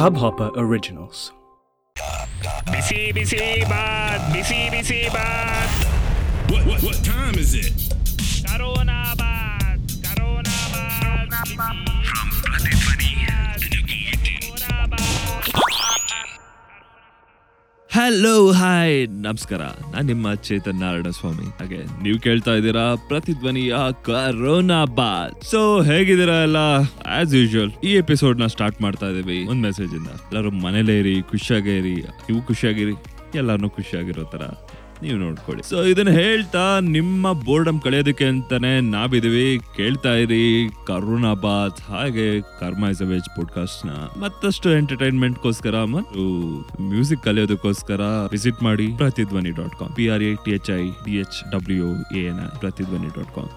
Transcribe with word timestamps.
Hubhopper 0.00 0.50
Originals. 0.56 1.30
What, 6.48 6.64
what, 6.64 6.82
what 6.82 7.04
time 7.04 7.34
is 7.34 7.54
it? 7.54 7.99
Hello 17.92 18.52
hi 18.52 19.08
ನಮಸ್ಕಾರ. 19.08 19.62
ನಾನು 19.62 20.06
ನಿಮ್ಮ 20.06 20.34
ಚೇತನ್ 20.34 20.80
ನಾರಾಯಣ 20.80 21.08
ಸ್ವಾಮಿ 21.08 21.46
ಹಾಗೆ 21.58 22.02
ನೀವು 22.02 22.18
ಕೇಳ್ತಾ 22.18 22.54
ಇದ್ದೀರಾ 22.54 22.94
ಪ್ರತಿಧ್ವನಿಯ 22.94 23.74
ಕರೋನಾ 24.02 24.84
ಬಾತ್ 24.84 25.44
ಸೊ 25.44 25.82
ಹೇಗಿದ್ದೀರಾ 25.82 26.34
ಎಲ್ಲ? 26.42 26.56
ಆಸ್ 27.20 27.34
ಯೂಶುವಲ್ 27.34 27.72
ಈ 27.84 27.92
ಎಪಿಸೋಡ್ನ 27.92 28.46
ಸ್ಟಾರ್ಟ್ 28.46 28.82
ಮಾಡ್ತಾ 28.82 29.06
ಇದೀವಿ. 29.06 29.46
ಒಂದ್ 29.46 29.62
ಮೆಸೇಜ್ 29.62 29.94
ಇಂದ. 29.94 30.06
ಎಲ್ಲರೂ 30.06 30.50
ಮನೇಲೇ 30.50 30.98
ಇರಿ, 30.98 31.22
ಖುಷಿಯಾಗೇ 31.22 31.78
ಇರಿ. 31.78 31.94
ನೀವು 32.02 32.42
ಖುಷಿಯಾಗಿರಿ 32.42 32.92
ಎಲ್ಲರೂ 33.34 33.70
ಖುಷಿಯಾಗಿರೋ 33.70 34.24
ತರ 34.24 34.42
ನೀವು 35.02 35.18
ನೋಡ್ಕೊಳ್ಳಿ. 35.18 35.62
ಸೊ 35.68 35.82
ಇದನ್ನ 35.82 36.10
ಹೇಳ್ತಾ 36.10 36.80
ನಿಮ್ಮ 36.88 37.32
ಬೋರ್ಡಮ್ 37.44 37.80
ಕಳೆಯೋದಕ್ಕೆ 37.80 38.24
ಅಂತಾನೆ 38.24 38.80
ನಾವಿದೀವಿ 38.90 39.46
ಕೇಳ್ತಾ 39.76 40.14
ಇರಿ 40.14 40.42
ಕರುಣಾ 40.86 41.34
ಬಾತ್ 41.34 41.80
ಹಾಗೆ 41.80 42.26
ಕರ್ಮ 42.60 42.84
ಇಸ್ 42.90 43.02
ವೆಜ್ 43.02 43.30
ಪಾಡ್ಕಾಸ್ಟ್ನ 43.36 43.92
ಮತ್ತಷ್ಟು 44.20 44.70
ಎಂಟರ್ಟೈನ್ಮೆಂಟ್ 44.78 45.38
ಗೋಸ್ಕರ 45.42 45.84
ಮತ್ತು 45.94 46.24
ಮ್ಯೂಸಿಕ್ 46.88 47.22
ಕಲಿಯೋದಕ್ಕೋಸ್ಕರ 47.22 48.02
ವಿಸಿಟ್ 48.32 48.62
ಮಾಡಿ 48.62 48.88
Prathidhwani 48.96 49.50
dot 49.50 49.76
com 49.78 49.94
P 49.94 50.08
R 50.08 50.22
A 50.22 50.34
T 50.44 50.52
H 50.52 50.70
I 50.70 50.84
D 51.06 51.16
H 51.16 51.38
W 51.50 51.90
N 52.22 52.42
Prathidhwani 52.60 53.10
dot 53.16 53.34
com 53.34 53.50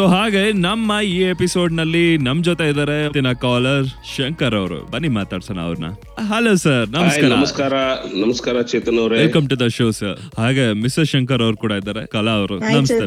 so 0.00 0.06
ಹಾಗೆ 0.06 0.52
ನಮ್ಮ 0.52 0.92
ಈ 1.04 1.16
ಎಪಿಸೋಡ್ನಲ್ಲಿ 1.22 2.16
ನಮ್ 2.16 2.44
ಜೊತೆ 2.44 2.68
ಇದ್ದಾರೆ 2.68 3.34
ಕಾಲರ್ 3.40 3.86
ಶಂಕರ್ 4.16 4.54
ಅವರು. 4.54 4.90
ಬನ್ನಿ 4.90 5.08
ಮಾತಾಡ್ಸೋಣ 5.08 5.60
ಅವ್ರನ್ನ 5.60 5.88
ಹಲೋ 6.28 6.54
ಸರ್ 6.54 6.88
ನಮಸ್ಕಾರ. 6.90 7.28
ನಮಸ್ಕಾರ. 7.34 7.72
ನಮಸ್ಕಾರ 8.14 8.62
ಚೇತನ್ 8.62 8.98
ಅವರೇ. 8.98 9.18
Welcome 9.18 9.48
to 9.50 9.60
the 9.60 9.66
show 9.66 9.90
sir 9.90 10.40
ಹಾಗೆ 10.40 10.72
ಮಿಸ್ಟರ್ 10.72 11.06
ಶಂಕರ್ 11.06 11.42
ಅವರು 11.42 11.56
ಕೂಡ 11.56 11.72
ಇದ್ದಾರೆ. 11.72 12.06
ಕಲಾ 12.06 12.32
ಅವರು. 12.32 12.58
ನಮಸ್ತೆ 12.58 13.00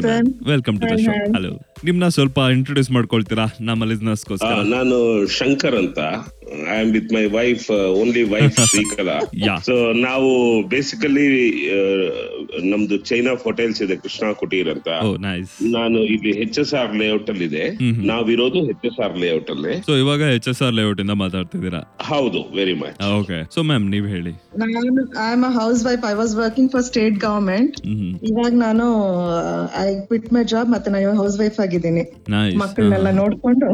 welcome 0.48 0.80
to 0.80 0.86
the 0.92 0.96
show 0.96 1.34
hello 1.34 1.52
ನಿಮ್ನ 1.84 2.08
ಸ್ವಲ್ಪ 2.08 2.38
ಇಂಟ್ರೊಡ್ಯೂಸ್ 2.52 2.90
ಮಾಡ್ಕೊಳ್ತೀರಾ? 2.90 3.46
ನಮ್ಮ 3.60 3.84
ಲಿಸ್ನರ್ಸ್ಗೋಸ್ಕರ 3.84 4.60
ನಾನು 4.76 5.26
ಶಂಕರ್ 5.38 5.74
ಅಂತ. 5.74 5.98
I 6.72 6.78
am 6.82 6.92
with 6.96 7.10
my 7.16 7.24
wife 7.38 7.66
only 8.00 8.24
wife 8.34 8.58
Shrikala 8.72 9.18
Yeah. 9.46 9.58
So 9.68 9.74
ನಾವು 10.06 10.30
ಬೇಸಿಕಲಿ 10.72 11.26
ನಮ್ದು 12.72 12.96
ಚೈನಾ 13.10 13.32
ಹೋಟೆಲ್ಸ್ 13.44 13.80
ಇದೆ 13.84 13.94
ಕೃಷ್ಣ 14.02 14.32
ಕುಟೀರ್ 14.42 14.68
ಅಂತ. 14.74 14.88
ನಾನು 15.76 15.98
ಇಲ್ಲಿ 16.14 16.32
ಹೆಚ್ 16.40 16.58
ಎಸ್ 16.62 16.72
ಆರ್ 16.80 16.92
ಲೇಔಟ್ 17.02 17.28
ಅಲ್ಲಿ 17.32 17.46
ಇದೆ. 17.50 17.64
ನಾವ್ 18.10 18.26
ಇರೋದು 18.34 18.42
ನಾವಿರೋದು 18.44 18.60
ಎಚ್ 18.72 18.84
ಎಸ್ 18.88 18.98
ಆರ್ 19.06 19.16
ಲೇಔಟ್ 19.22 19.50
ಅಲ್ಲಿ. 19.54 19.74
ಸೊ 19.88 19.92
ಇವಾಗ 20.02 20.22
ಹೆಚ್ 20.34 20.48
ಎಸ್ 20.52 20.60
ಆರ್ 20.66 20.74
ಲೇಔಟ್ 20.78 21.00
ಇಂದ 21.04 21.14
ಮಾತಾಡ್ತಿದ್ದೀರಾ? 21.22 21.80
ಹೌದು 22.10 22.40
very 22.58 22.74
much 22.82 22.96
okay 23.18 23.38
so 23.56 23.62
ma'am 23.70 23.86
ನೀವ್ 23.94 24.06
ಹೇಳಿ. 24.14 24.32
ನಾನು 24.62 25.04
I 25.26 25.28
am 25.36 25.44
a 25.50 25.52
house 25.60 25.80
wife 25.88 26.04
I 26.12 26.14
was 26.20 26.34
working 26.42 26.70
for 26.74 26.84
state 26.90 27.16
government 27.26 27.76
hmm. 27.88 28.12
ಇವಾಗ 28.30 28.52
ನಾನು 28.66 28.86
ಐ 29.84 29.88
ಕ್ವಿಟ್ 30.10 30.28
ಮೈ 30.36 30.44
ಜಾಬ್ 30.54 30.70
ಮತ್ತೆ 30.76 30.90
ನಾನು 30.96 31.14
ಹೌಸ್ 31.22 31.38
ವೈಫ್ 31.42 31.60
ಆಗಿದ್ದೀನಿ. 31.66 32.04
ಮಕ್ಕಳನ್ನೆಲ್ಲ 32.64 33.12
ನೋಡ್ಕೊಂಡು. 33.22 33.68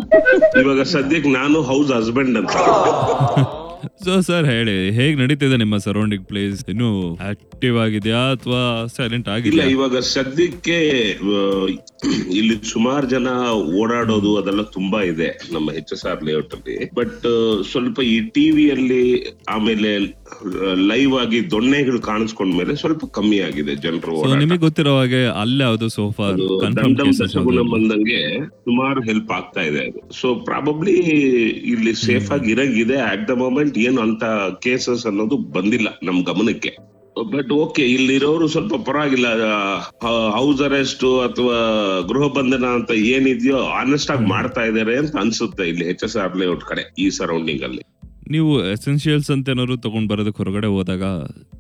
ಇವಾಗ 0.63 0.83
ಸದ್ಯಕ್ಕೆ 0.95 1.33
ನಾನು 1.41 1.59
ಹೌಸ್ 1.73 1.93
ಹಸ್ಬೆಂಡ್ 1.99 2.37
ಅಂತ. 2.43 2.57
ಸೊ 4.05 4.13
ಸರ್ 4.21 4.47
ಹೇಳಿ, 4.47 4.75
ಹೇಗ್ 4.91 5.21
ನಡೀತಿದೆ 5.21 5.57
ನಿಮ್ಮ 5.57 5.77
ಸರೌಂಡಿಂಗ್ 5.79 6.25
ಪ್ಲೇಸ್ 6.27 6.61
ಇನ್ನು 6.69 6.89
ಆಕ್ಟಿವ್ 7.31 7.77
ಆಗಿದೆಯಾ 7.79 8.21
ಅಥವಾ 8.35 8.61
ಸೈಲೆಂಟ್ 8.97 9.29
ಆಗಿದೆಯಾ? 9.29 9.65
ಇವಾಗ 9.67 9.99
ಸದ್ಯಕ್ಕೆ 10.09 10.77
ಇಲ್ಲಿ 12.33 12.57
ಸುಮಾರು 12.73 13.07
ಜನ 13.07 13.29
ಓಡಾಡೋದು 13.81 14.37
ಅದೆಲ್ಲ 14.37 14.63
ತುಂಬಾ 14.77 15.01
ಇದೆ 15.03 15.29
ನಮ್ಮ 15.53 15.71
ಹೆಚ್ 15.71 15.93
ಎಸ್ 15.93 16.05
ಆರ್ 16.07 16.25
ಲೇಔಟ್ 16.25 16.55
ಅಲ್ಲಿ. 16.55 16.77
ಬಟ್ 16.95 17.27
ಸ್ವಲ್ಪ 17.73 18.01
ಈ 18.13 18.21
ಟಿವಿಯಲ್ಲಿ 18.31 19.05
ಆಮೇಲೆ 19.49 19.93
ಲೈವ್ 20.91 21.15
ಆಗಿ 21.23 21.51
ದೊಣ್ಣೆಗಳು 21.51 22.01
ಕಾಣಿಸ್ಕೊಂಡ್ಮೇಲೆ 22.01 22.75
ಸ್ವಲ್ಪ 22.77 23.05
ಕಮ್ಮಿ 23.17 23.39
ಆಗಿದೆ 23.41 23.75
ಜನರು 23.75 24.15
ನಿಮಗೆ 24.43 24.61
ಗೊತ್ತಿರೋ 24.67 24.93
ಹಾಗೆ 24.99 25.21
ಅಲ್ಲೇ 25.43 25.65
ಯಾವ್ದು 25.65 25.89
ಸೋಫಾ 25.89 26.27
ಬಂದಂಗೆ 27.75 28.21
ಸುಮಾರು 28.67 29.01
ಹೆಲ್ಪ್ 29.03 29.33
ಆಗ್ತಾ 29.33 29.63
ಇದೆ 29.63 29.81
ಅದು. 29.89 30.01
ಸೊ 30.21 30.35
ಪ್ರಾಬಬ್ಲಿ 30.35 30.97
ಇಲ್ಲಿ 31.73 31.95
ಸೇಫ್ 31.95 32.31
ಆಗಿ 32.33 32.51
ಇರಂಗಿದೆ 32.51 32.97
ಅಟ್ 33.13 33.29
ದ 33.29 33.37
ಮೊಮೆಂಟ್ 33.45 33.79
ಏನು 33.79 34.01
ಅಂತ 34.01 34.25
ಕೇಸಸ್ 34.67 35.07
ಅನ್ನೋದು 35.07 35.39
ಬಂದಿಲ್ಲ 35.59 35.89
ನಮ್ 36.03 36.21
ಗಮನಕ್ಕೆ. 36.23 36.73
ಬಟ್ 37.33 37.53
ಓಕೆ 37.53 37.85
ಇಲ್ಲಿರೋರು 37.89 38.49
ಸ್ವಲ್ಪ 38.49 38.75
ಪರವಾಗಿಲ್ಲ. 38.89 39.29
ಹೌಸ್ 40.37 40.63
ಅರೆಸ್ಟ್ 40.63 41.05
ಅಥವಾ 41.05 41.57
ಗೃಹ 42.11 42.27
ಬಂಧನ 42.39 42.67
ಅಂತ 42.79 42.91
ಏನಿದೆಯೋ 43.15 43.59
ಆನೆಸ್ಟ್ 43.81 44.11
ಆಗಿ 44.11 44.27
ಮಾಡ್ತಾ 44.27 44.65
ಇದಾರೆ 44.65 44.97
ಅಂತ 44.97 45.17
ಅನ್ಸುತ್ತೆ 45.17 45.69
ಇಲ್ಲಿ 45.69 45.87
ಎಚ್ 45.89 46.05
ಎಸ್ 46.05 46.17
ಆರ್ 46.17 46.37
ಲೇಔಟ್ 46.37 46.65
ಕಡೆ 46.65 46.85
ಈ 46.99 47.11
ಸರೌಂಡಿಂಗ್ 47.11 47.63
ಅಲ್ಲಿ. 47.63 47.83
ನೀವು 48.31 48.51
ಎಸೆನ್ಷಿಯಲ್ಸ್ 48.73 49.29
ಅಂತ 49.35 49.53
ಏನಾದ್ರು 49.53 49.77
ತೊಗೊಂಡು 49.85 50.09
ಬರೋದಕ್ಕೆ 50.13 50.41
ಹೊರಗಡೆ 50.43 50.69
ಹೋದಾಗ 50.75 51.05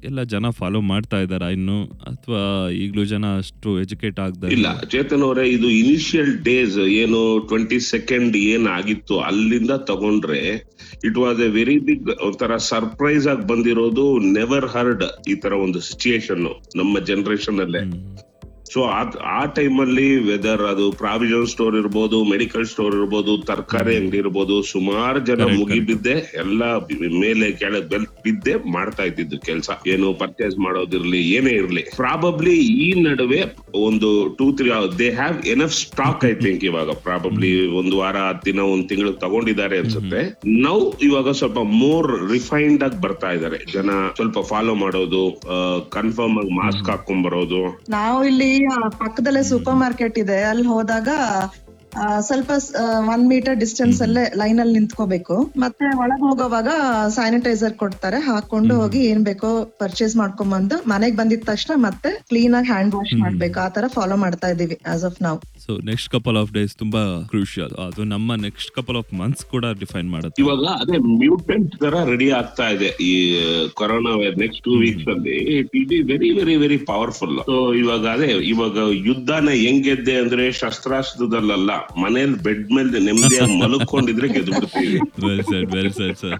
ಎಲ್ಲ 0.04 0.20
ಜನ 0.32 0.50
ಫಾಲೋ 0.58 0.80
ಮಾಡ್ತಾ 0.90 1.18
ಇದ್ದಾರಾ 1.24 1.48
ಇನ್ನು? 1.50 1.78
ಅಥವಾ 2.10 2.42
ಈಗ್ಲೂ 2.78 3.04
ಜನ 3.04 3.24
ಅಷ್ಟು 3.38 3.70
ಎಜುಕೇಟ್ 3.78 4.20
ಆಗ್ತಾರೆ 4.20 4.52
ಇಲ್ಲ 4.56 4.68
ಚೇತನ್ 4.86 5.22
ಅವರೇ 5.22 5.44
ಇದು 5.48 5.68
ಇನಿಷಿಯಲ್ 5.80 6.32
ಡೇಸ್ 6.42 6.78
ಏನು 6.96 7.20
ಟ್ವೆಂಟಿ 7.48 7.80
ಸೆಕೆಂಡ್ 7.88 8.36
ಏನ್ 8.46 8.68
ಆಗಿತ್ತು 8.68 9.16
ಅಲ್ಲಿಂದ 9.20 9.72
ತಗೊಂಡ್ರೆ 9.90 10.40
it 11.04 11.18
was 11.18 11.40
a 11.40 11.50
very 11.50 11.76
big 11.80 12.08
ಒಂಥರ 12.28 12.56
ಸರ್ಪ್ರೈಸ್ 12.68 13.26
ಆಗಿ 13.26 13.46
ಬಂದಿರೋದು 13.46 14.06
ನೆವರ್ 14.32 14.68
ಹರ್ಡ್ 14.68 15.04
ಈ 15.28 15.36
ತರ 15.40 15.54
ಒಂದು 15.66 15.80
ಸಿಚುಯೇಷನ್ 15.82 16.46
ನಮ್ಮ 16.76 16.98
ಜನರೇಷನ್ 17.06 17.60
ಅಲ್ಲೇ. 17.60 17.82
ಸೊ 18.72 18.80
ಆ 19.36 19.44
ಟೈಮ್ 19.56 19.80
ಅಲ್ಲಿ 19.80 20.08
ವೆದರ್ 20.28 20.62
ಅದು 20.72 20.92
ಪ್ರಾವಿಷನ್ 20.92 21.46
ಸ್ಟೋರ್ 21.46 21.76
ಇರ್ಬೋದು 21.76 22.24
ಮೆಡಿಕಲ್ 22.24 22.66
ಸ್ಟೋರ್ 22.66 22.94
ಇರ್ಬೋದು 22.94 23.32
ತರಕಾರಿ 23.42 23.96
ಅಂಗಡಿ 23.96 24.18
ಇರ್ಬೋದು 24.18 24.62
ಸುಮಾರು 24.62 25.20
ಜನ 25.20 25.46
ಮುಗಿಬಿದ್ದೆ 25.60 26.14
ಎಲ್ಲ 26.42 26.62
ಮೇಲೆ 27.24 27.46
ಕೆಳ 27.52 27.78
ಬೆಲ್ 27.92 28.06
ಬಿದ್ದೆ 28.26 28.54
ಮಾಡ್ತಾ 28.76 29.04
ಇದ್ದಿದ್ದು 29.04 29.38
ಕೆಲಸ. 29.48 29.70
ಏನು 29.86 30.14
ಪರ್ಚೇಸ್ 30.14 30.56
ಮಾಡೋದಿರ್ಲಿ 30.58 31.20
ಏನೇ 31.36 31.50
ಇರ್ಲಿ. 31.50 31.82
ಪ್ರಾಬಬ್ಲಿ 31.96 32.54
ಈ 32.84 32.88
ನಡುವೆ 33.08 33.40
ಒಂದು 33.88 34.10
two 34.38 34.52
three 34.52 34.70
they 34.98 35.08
have 35.10 35.36
enough 35.46 35.74
stock 35.74 36.24
I 36.24 36.32
think 36.34 36.64
ಇವಾಗ. 36.64 36.90
ಪ್ರಾಬಬ್ಲಿ 37.06 37.50
ಒಂದು 37.80 37.98
ವಾರ 37.98 38.16
ಹತ್ತು 38.28 38.46
ದಿನ 38.50 38.60
ಒಂದ್ 38.74 38.88
ತಿಂಗಳು 38.88 39.12
ತಗೊಂಡಿದ್ದಾರೆ 39.24 39.78
ಅನ್ಸುತ್ತೆ. 39.78 40.22
ನಾವು 40.66 40.82
ಇವಾಗ 41.08 41.30
ಸ್ವಲ್ಪ 41.30 41.58
ಮೋರ್ 41.82 42.30
ರಿಫೈನ್ಡ್ 42.32 42.84
ಆಗಿ 42.88 43.00
ಬರ್ತಾ 43.06 43.32
ಇದಾರೆ. 43.32 43.60
ಜನ 43.72 43.90
ಸ್ವಲ್ಪ 44.16 44.38
ಫಾಲೋ 44.52 44.74
ಮಾಡೋದು 44.74 45.24
ಕನ್ಫರ್ಮ್ 45.98 46.38
ಆಗಿ 46.38 46.54
ಮಾಸ್ಕ್ 46.62 46.90
ಹಾಕೊಂಡ್ 46.90 47.24
ಬರೋದು. 47.28 47.62
ನಾವು 47.88 48.18
ಇಲ್ಲಿ 48.24 48.50
ಪಕ್ಕದಲ್ಲೇ 48.98 49.42
ಸೂಪರ್ 49.42 49.74
ಮಾರ್ಕೆಟ್ 49.74 50.18
ಇದೆ 50.18 50.38
ಅಲ್ಲಿ 50.42 50.66
ಹೋದಾಗ 50.68 51.08
ಸ್ವಲ್ಪ 52.28 52.50
ಒನ್ 53.12 53.24
ಮೀಟರ್ 53.32 53.56
ಡಿಸ್ಟೆನ್ಸ್ 53.62 54.00
ಅಲ್ಲೇ 54.06 54.24
ಲೈನ್ 54.40 54.58
ಅಲ್ಲಿ 54.62 54.74
ನಿಂತ್ಕೋಬೇಕು. 54.78 55.36
ಮತ್ತೆ 55.64 55.86
ಒಳಗ್ 56.02 56.22
ಹೋಗೋವಾಗ 56.28 56.70
ಸ್ಯಾನಿಟೈಸರ್ 57.16 57.74
ಕೊಡ್ತಾರೆ. 57.82 58.18
ಹಾಕೊಂಡು 58.28 58.74
ಹೋಗಿ 58.80 59.00
ಏನ್ 59.12 59.22
ಬೇಕೋ 59.30 59.50
ಪರ್ಚೇಸ್ 59.82 60.14
ಮಾಡ್ಕೊಂಡ್ 60.20 60.52
ಬಂದು 60.56 60.76
ಮನೆಗ್ 60.92 61.16
ಬಂದಿದ 61.20 61.44
ತಕ್ಷಣ 61.50 61.72
ಮತ್ತೆ 61.86 62.10
ಕ್ಲೀನ್ 62.30 62.54
ಆಗಿ 62.58 62.70
ಹ್ಯಾಂಡ್ 62.72 62.94
ವಾಶ್ 62.98 63.14
ಮಾಡ್ಬೇಕು. 63.24 63.58
ಆ 63.66 63.68
ತರ 63.76 63.84
ಫಾಲೋ 63.96 64.18
ಮಾಡ್ತಾ 64.24 64.50
ಇದೀವಿ 64.54 64.78
ಆಸ್ 64.94 65.04
ಆಫ್ 65.10 65.18
ನಾವು 65.26 65.40
so 65.66 65.72
next 65.90 66.08
couple 66.16 66.38
of 66.42 66.52
days 66.58 66.74
ತುಂಬಾ 66.82 67.02
ಕ್ರೂಷಿಯಲ್ 67.32 67.74
ಅದು 67.86 68.04
ನಮ್ಮ 68.14 68.36
ನೆಕ್ಸ್ಟ್ 68.46 68.70
ಕಪಲ್ 68.78 68.98
ಆಫ್ 69.02 69.10
ಮಂತ್ಸ್ 69.22 69.44
ಕೂಡ 69.54 69.64
ಡಿಫೈನ್ 69.82 70.08
ಮಾಡುತ್ತೆ. 70.14 70.38
ಇವಾಗ 70.44 70.64
ಅದೇ 70.82 70.98
ಮ್ಯೂಟೆಂಟ್ 71.22 71.74
ತರ 71.84 71.94
ರೆಡಿ 72.12 72.30
ಆಗ್ತಾ 72.40 72.68
ಇದೆ 72.76 72.90
ಈ 73.10 73.12
ಕೊರೋನಾ 73.80 74.14
ನೆಕ್ಸ್ಟ್ 74.44 74.62
ಟೂ 74.68 74.74
ವೀಕ್ಸ್ 74.84 75.08
ಅಲ್ಲಿ. 75.14 75.36
It 75.58 75.70
will 75.76 75.88
be 75.92 76.00
very 76.12 76.30
very 76.40 76.56
very 76.64 76.80
powerful 76.92 77.36
so 77.50 77.58
ಇವಾಗ 77.82 78.06
ಅದೇ 78.16 78.30
ಇವಾಗ 78.52 78.78
ಯುದ್ಧನ 79.08 79.48
ಹೆಂಗೆದ್ದೆ 79.64 80.16
ಅಂದ್ರೆ 80.22 80.46
ಶಸ್ತ್ರಾಸ್ತ್ರದಲ್ಲ 80.62 81.70
ಮನೇಲಿ 82.02 82.36
ಬೆಡ್ 82.46 82.66
ಮೇಲೆ 82.76 83.00
ನೆಮ್ಮದಿಯಾಗಿ 83.06 83.56
ಮಲಕೊಂಡಿದ್ರೆ 83.62 84.28
ಗೆದ್ದು 84.34 84.52
ಬಿಡ್ತೀವಿ. 84.56 84.98
Well 85.24 85.42
said 85.50 85.68
well 85.74 85.92
said 85.98 86.16
sir 86.22 86.36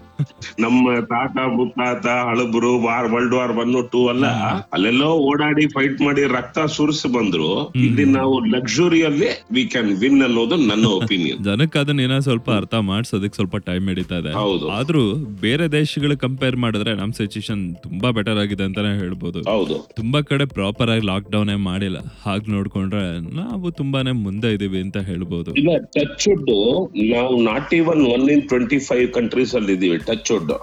ನಮ್ಮ 0.59 0.93
ತಾತ 1.11 1.37
ಮುತ್ತಾತ 1.57 2.05
ಹಳಬರು 2.29 2.71
war 2.85 3.07
world 3.13 3.35
war 3.35 3.53
one 3.61 3.73
two 3.93 4.01
ಅಲ್ಲ 4.07 4.25
ಅಲ್ಲೆಲ್ಲೋ 4.75 5.09
ಓಡಾಡಿ 5.29 5.65
ಫೈಟ್ 5.75 5.99
ಮಾಡಿ 6.01 6.23
ರಕ್ತ 6.35 6.59
ಸುರಿಸಿ 6.75 7.09
ಬಂದ್ರು. 7.15 7.49
ಇಲ್ಲಿ 7.85 8.05
ನಾವು 8.17 8.35
ಲಕ್ಸುರಿಯಲ್ಲಿ 8.55 9.29
ವಿ 9.55 9.63
ಕ್ಯಾನ್ 9.73 9.91
ವಿನ್ 10.03 10.19
ಅನ್ನೋದು 10.27 10.57
ನನ್ನ 10.63 10.85
ಒಪಿನಿಯನ್ 10.99 11.39
ಜನಕ್ಕೆ 11.49 11.79
ಅದನ್ನ 11.79 12.05
ಏನೋ 12.05 12.19
ಸ್ವಲ್ಪ 12.27 12.49
ಅರ್ಥ 12.59 12.75
ಮಾಡ್ಸೋದಕ್ಕೆ 12.89 13.35
ಸ್ವಲ್ಪ 13.35 13.55
ಟೈಮ್ 13.67 13.87
ಹಿಡಿತಾ 13.87 14.17
ಇದೆ. 14.21 14.31
ಹೌದು. 14.41 14.65
ಆದ್ರೂ 14.77 15.03
ಬೇರೆ 15.45 15.65
ದೇಶಗಳು 15.71 16.15
ಕಂಪೇರ್ 16.17 16.55
ಮಾಡಿದ್ರೆ 16.63 16.91
ನಮ್ 16.95 17.13
ಸಿಚುಯೇಷನ್ 17.13 17.63
ತುಂಬಾ 17.85 18.09
ಬೆಟರ್ 18.17 18.39
ಆಗಿದೆ 18.43 18.63
ಅಂತಾನೆ 18.63 18.91
ಹೇಳ್ಬೋದು. 19.03 19.39
ಹೌದು. 19.49 19.75
ತುಂಬಾ 19.95 20.21
ಕಡೆ 20.31 20.45
ಪ್ರಾಪರ್ 20.55 20.89
ಆಗಿ 20.89 21.05
ಲಾಕ್ 21.07 21.29
ಡೌನ್ 21.31 21.53
ಮಾಡಿಲ್ಲ. 21.67 21.97
ಹಾಗೆ 22.25 22.51
ನೋಡ್ಕೊಂಡ್ರೆ 22.51 23.03
ನಾವು 23.39 23.71
ತುಂಬಾನೇ 23.79 24.11
ಮುಂದೆ 24.25 24.49
ಇದೀವಿ 24.53 24.79
ಅಂತ 24.85 24.97
ಹೇಳ್ಬೋದು. 25.09 25.30
ಇಲ್ಲ 25.59 25.71
ಟಚ್ 25.95 26.25
ವುಡ್ 26.27 26.51
ನಾವು 27.11 27.35
not 27.43 27.71
even 27.73 28.01
one 28.07 28.25
in 28.29 28.43
twenty 28.47 28.79
five 28.87 29.07
countries 29.13 29.53
ಅಲ್ಲಿ 29.55 29.73
ಇದೀವಿ 29.73 29.99
ಟಚ್ 30.07 30.31
ವುಡ್ 30.31 30.53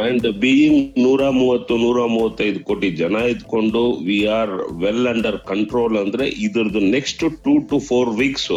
ಅಂಡ್ 0.00 0.26
ಬೀಯಿಂಗ್ 0.40 0.80
ನೂರ 0.98 1.22
ಮೂವತ್ತು 1.30 1.74
ನೂರ 1.76 2.00
ಮೂವತ್ತೈದು 2.12 2.60
ಕೋಟಿ 2.64 2.88
ಜನ 2.96 3.16
ಇದ್ಕೊಂಡು 3.28 3.82
we 4.06 4.18
are 4.36 4.54
well 4.82 5.06
under 5.06 5.38
control 5.46 5.96
ಅಂದ್ರೆ 5.98 6.26
ಇದ್ರದ್ದು 6.46 6.82
next 6.90 7.24
two 7.44 7.54
to 7.70 7.78
four 7.88 8.10
weeks 8.18 8.50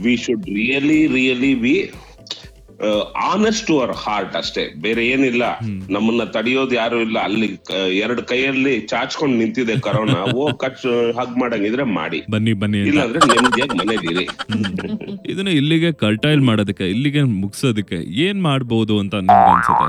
we 0.00 0.14
should 0.24 0.48
really 0.56 1.00
really 1.14 1.52
be 1.56 1.76
honest 3.24 3.66
to 3.66 3.80
our 3.80 3.92
heart 3.96 4.36
ಅಷ್ಟೇ. 4.36 4.74
ಬೇರೆ 4.80 5.06
ಏನಿಲ್ಲ. 5.06 5.44
ನಮ್ಮನ್ನ 5.90 6.24
ತಡೆಯೋದು 6.24 6.74
ಯಾರು 6.74 7.00
ಇಲ್ಲ. 7.00 7.18
ಅಲ್ಲಿ 7.18 7.48
ಎರಡ್ 7.96 8.22
ಕೈಯಲ್ಲಿ 8.22 8.80
ಚಾಚ್ಕೊಂಡ್ 8.80 9.36
ನಿಂತಿದೆ 9.36 9.80
ಕರೋನಾ. 9.80 10.24
ಓ 10.34 10.52
ಕಚ್ 10.56 10.86
ಹಗ್ 11.18 11.38
ಮಾಡಂಗಿದ್ರೆ 11.38 11.84
ಮಾಡಿ. 11.92 12.22
ಬನ್ನಿ 12.30 12.52
ಬನ್ನಿ 12.52 12.78
ಇಲ್ಲಾಂದ್ರೆ 12.78 13.18
ನೆಮ್ಮದಿಯಾಗಿ 13.26 13.78
ಮನೇಲಿರಿ 13.78 14.26
ಇದನ್ನ 15.32 15.48
ಇಲ್ಲಿಗೆ 15.48 15.92
ಕರ್ಟೈಲ್ 15.92 16.40
ಮಾಡೋದಕ್ಕೆ 16.40 16.90
ಇಲ್ಲಿಗೆ 16.90 17.22
ಮುಗಿಸೋದಕ್ಕೆ 17.22 17.96
ಏನ್ 18.20 18.42
ಮಾಡ್ಬೋದು 18.42 18.98
ಅಂತ 18.98 19.14
ನಿಮ್ಗೆ 19.14 19.50
ಅನ್ಸುತ್ತೆ? 19.52 19.88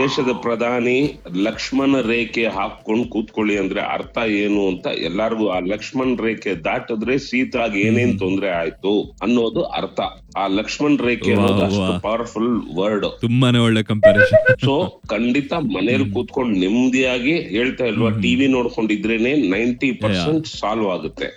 ದೇಶದ 0.00 0.32
ಪ್ರಧಾನಿ 0.42 0.98
ಲಕ್ಷ್ಮಣ 1.42 2.00
ರೇಖೆ 2.06 2.46
ಹಾಕೊಂಡು 2.48 3.08
ಕೂತ್ಕೊಳ್ಳಿ 3.08 3.58
ಅಂದ್ರೆ 3.58 3.80
ಅರ್ಥ 3.80 4.18
ಏನು 4.34 4.68
ಅಂತ 4.68 4.86
ಎಲ್ಲಾರ್ಗು 5.02 5.48
ಆ 5.48 5.58
ಲಕ್ಷ್ಮಣ 5.66 6.20
ರೇಖೆ 6.24 6.64
ದಾಟಿದ್ರೆ 6.64 7.18
ಸೀತಾಗಿ 7.18 7.80
ಏನೇನ್ 7.80 8.18
ತೊಂದ್ರೆ 8.18 8.50
ಆಯ್ತು 8.50 8.92
ಅನ್ನೋದು 9.22 9.62
ಅರ್ಥ. 9.72 10.00
ಆ 10.38 10.46
ಲಕ್ಷ್ಮಣ 10.46 10.96
ರೇಖೆ 11.06 11.34
ವಾಹ್, 11.34 11.40
ಅನ್ನೋದು 11.40 11.64
ಅಷ್ಟು 11.66 11.92
ಪವರ್ಫುಲ್ 12.24 12.52
ವರ್ಡ್ 12.74 13.06
ತುಂಬಾನೇ 13.20 13.58
ಒಳ್ಳೆ 13.58 13.82
ಕಂಪ್ಯಾರಿಸನ್ 13.82 14.44
ಸೊ 14.64 14.74
ಖಂಡಿತ 15.08 15.52
ಮನೇಲಿ 15.74 16.10
ಕೂತ್ಕೊಂಡು 16.10 16.54
ನೆಮ್ಮದಿಯಾಗಿ 16.58 17.34
ಹೇಳ್ತಾ 17.48 17.84
ಇಲ್ವಾ 17.84 18.10
ಟಿವಿ 18.22 18.46
ನೋಡ್ಕೊಂಡಿದ್ರೇನೆ 18.46 19.32
ನೈಂಟಿ 19.48 19.92
ಪರ್ಸೆಂಟ್ 19.92 20.46
ಸಾಲ್ವ್ 20.54 20.88
ಆಗುತ್ತೆ. 20.90 21.28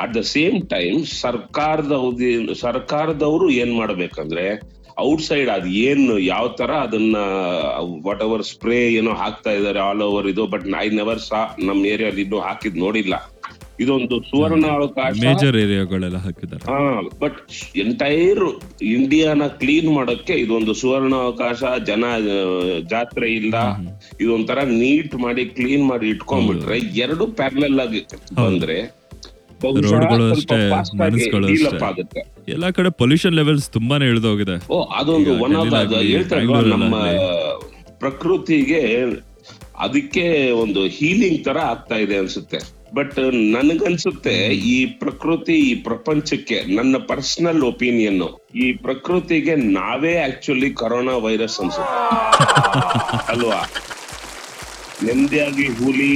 ಅಟ್ 0.00 0.14
ದ 0.14 0.20
ಸೇಮ್ 0.34 0.58
ಟೈಮ್ 0.66 1.00
ಸರ್ಕಾರದ 1.22 1.96
ಸರ್ಕಾರದವರು 2.60 3.50
ಏನ್ 3.62 3.74
ಮಾಡ್ಬೇಕಂದ್ರೆ 3.74 4.46
ಔಟ್ 4.98 5.22
ಸೈಡ್ 5.22 5.50
ಅದ್ 5.50 5.68
ಏನ್ 5.82 6.02
ಯಾವ 6.24 6.48
ತರ 6.58 6.70
ಅದನ್ನ 6.86 7.16
ವಾಟ್ 8.04 8.22
ಎವರ್ 8.22 8.42
ಸ್ಪ್ರೇ 8.42 8.80
ಏನೋ 8.92 9.12
ಹಾಕ್ತಾ 9.12 9.52
ಇದಾರೆ 9.52 9.80
ಆಲ್ 9.80 10.02
ಓವರ್ 10.02 10.28
ಇದು 10.28 10.46
ಬಟ್ 10.46 10.66
ಐ 10.80 10.88
ನೆವರ್ 10.90 11.20
ಸಾ 11.20 11.40
ನಮ್ 11.58 11.80
ಏರಿಯಾದಲ್ಲಿ 11.86 12.22
ಇದು 12.22 12.40
ಹಾಕಿದ್ 12.40 12.78
ನೋಡಿಲ್ಲ. 12.78 13.14
ಇದೊಂದು 13.82 14.16
ಸುವರ್ಣ 14.30 14.64
ಅವಕಾಶ. 14.78 15.12
ಮೇಜರ್ 15.24 15.56
ಏರಿಯಾಗಳೆಲ್ಲ 15.62 16.18
ಹಾಕಿದ್ದಾರೆ. 16.26 16.64
ಹಾ 16.70 16.78
ಬಟ್ 17.22 17.38
ಎಂಟೈರ್ 17.84 18.42
ಇಂಡಿಯಾನ 18.94 19.42
ಕ್ಲೀನ್ 19.60 19.90
ಮಾಡೋಕೆ 19.96 20.34
ಇದೊಂದು 20.44 20.74
ಸುವರ್ಣ 20.80 21.14
ಅವಕಾಶ 21.26 21.62
ಜನ 21.90 22.04
ಜಾತ್ರೆ 22.94 23.28
ಇಲ್ಲ. 23.40 23.54
ಇದೊಂಥರ 24.24 24.58
ನೀಟ್ 24.82 25.14
ಮಾಡಿ 25.26 25.44
ಕ್ಲೀನ್ 25.58 25.86
ಮಾಡಿ 25.92 26.08
ಇಟ್ಕೊಂಡ್ಬಿಟ್ರೆ 26.14 26.78
ಎರಡು 27.04 27.26
ಪ್ಯಾರಲಲ್ 27.40 27.80
ಆಗಿ 27.86 28.02
ಬಂದ್ರೆ 28.42 28.78
ರೋಡ್ಗಳು 29.90 30.24
ಸ್ವಲ್ಪ 30.28 30.54
ಅಷ್ಟೇ, 30.78 30.96
ಮನಸ್ಸುಗಳು 31.00 31.48
ಅಷ್ಟೇ. 31.48 32.22
ಎಲ್ಲಾ 32.54 32.68
ಕಡೆ 32.78 32.90
ಪೊಲ್ಯೂಷನ್ 33.00 33.34
ಲೆವೆಲ್ಸ್ 33.40 33.66
ತುಂಬಾನೇ 33.76 34.06
ಇಳಿದೋಗಿದೆ. 34.12 34.56
ಓ 34.74 34.78
ಅದೊಂದು 35.00 35.32
ಒನ್ 35.44 35.54
ಆಫ್ 35.60 35.74
ನಮ್ಮ 36.72 36.96
ಪ್ರಕೃತಿಗೆ 38.02 38.80
ಅದಕ್ಕೆ 39.84 40.24
ಒಂದು 40.62 40.80
ಹೀಲಿಂಗ್ 40.96 41.40
ತರ 41.44 41.58
ಆಗ್ತಾ 41.72 41.96
ಇದೆ 42.04 42.16
ಅನ್ಸುತ್ತೆ. 42.22 42.58
ಬಟ್ 42.94 43.18
ನನಗನ್ಸುತ್ತೆ 43.32 44.34
ಈ 44.46 44.86
ಪ್ರಕೃತಿ 44.86 45.52
ಈ 45.52 45.74
ಪ್ರಪಂಚಕ್ಕೆ 45.74 46.74
ನನ್ನ 46.74 46.96
ಪರ್ಸನಲ್ 47.06 47.62
ಒಪಿನಿಯನ್ 47.62 48.42
ಈ 48.54 48.72
ಪ್ರಕೃತಿಗೆ 48.72 49.54
ನಾವೇ 49.54 50.16
ಆಕ್ಚುಲಿ 50.16 50.70
ಕೊರೋನಾ 50.70 51.16
ವೈರಸ್ 51.16 51.60
ಅನ್ಸುತ್ತೆ. 51.60 51.98
ಅಲ್ವಾ? 53.32 53.60
ನೆಮ್ಮದಿಯಾಗಿ 55.06 55.64
ಹುಲಿ 55.78 56.10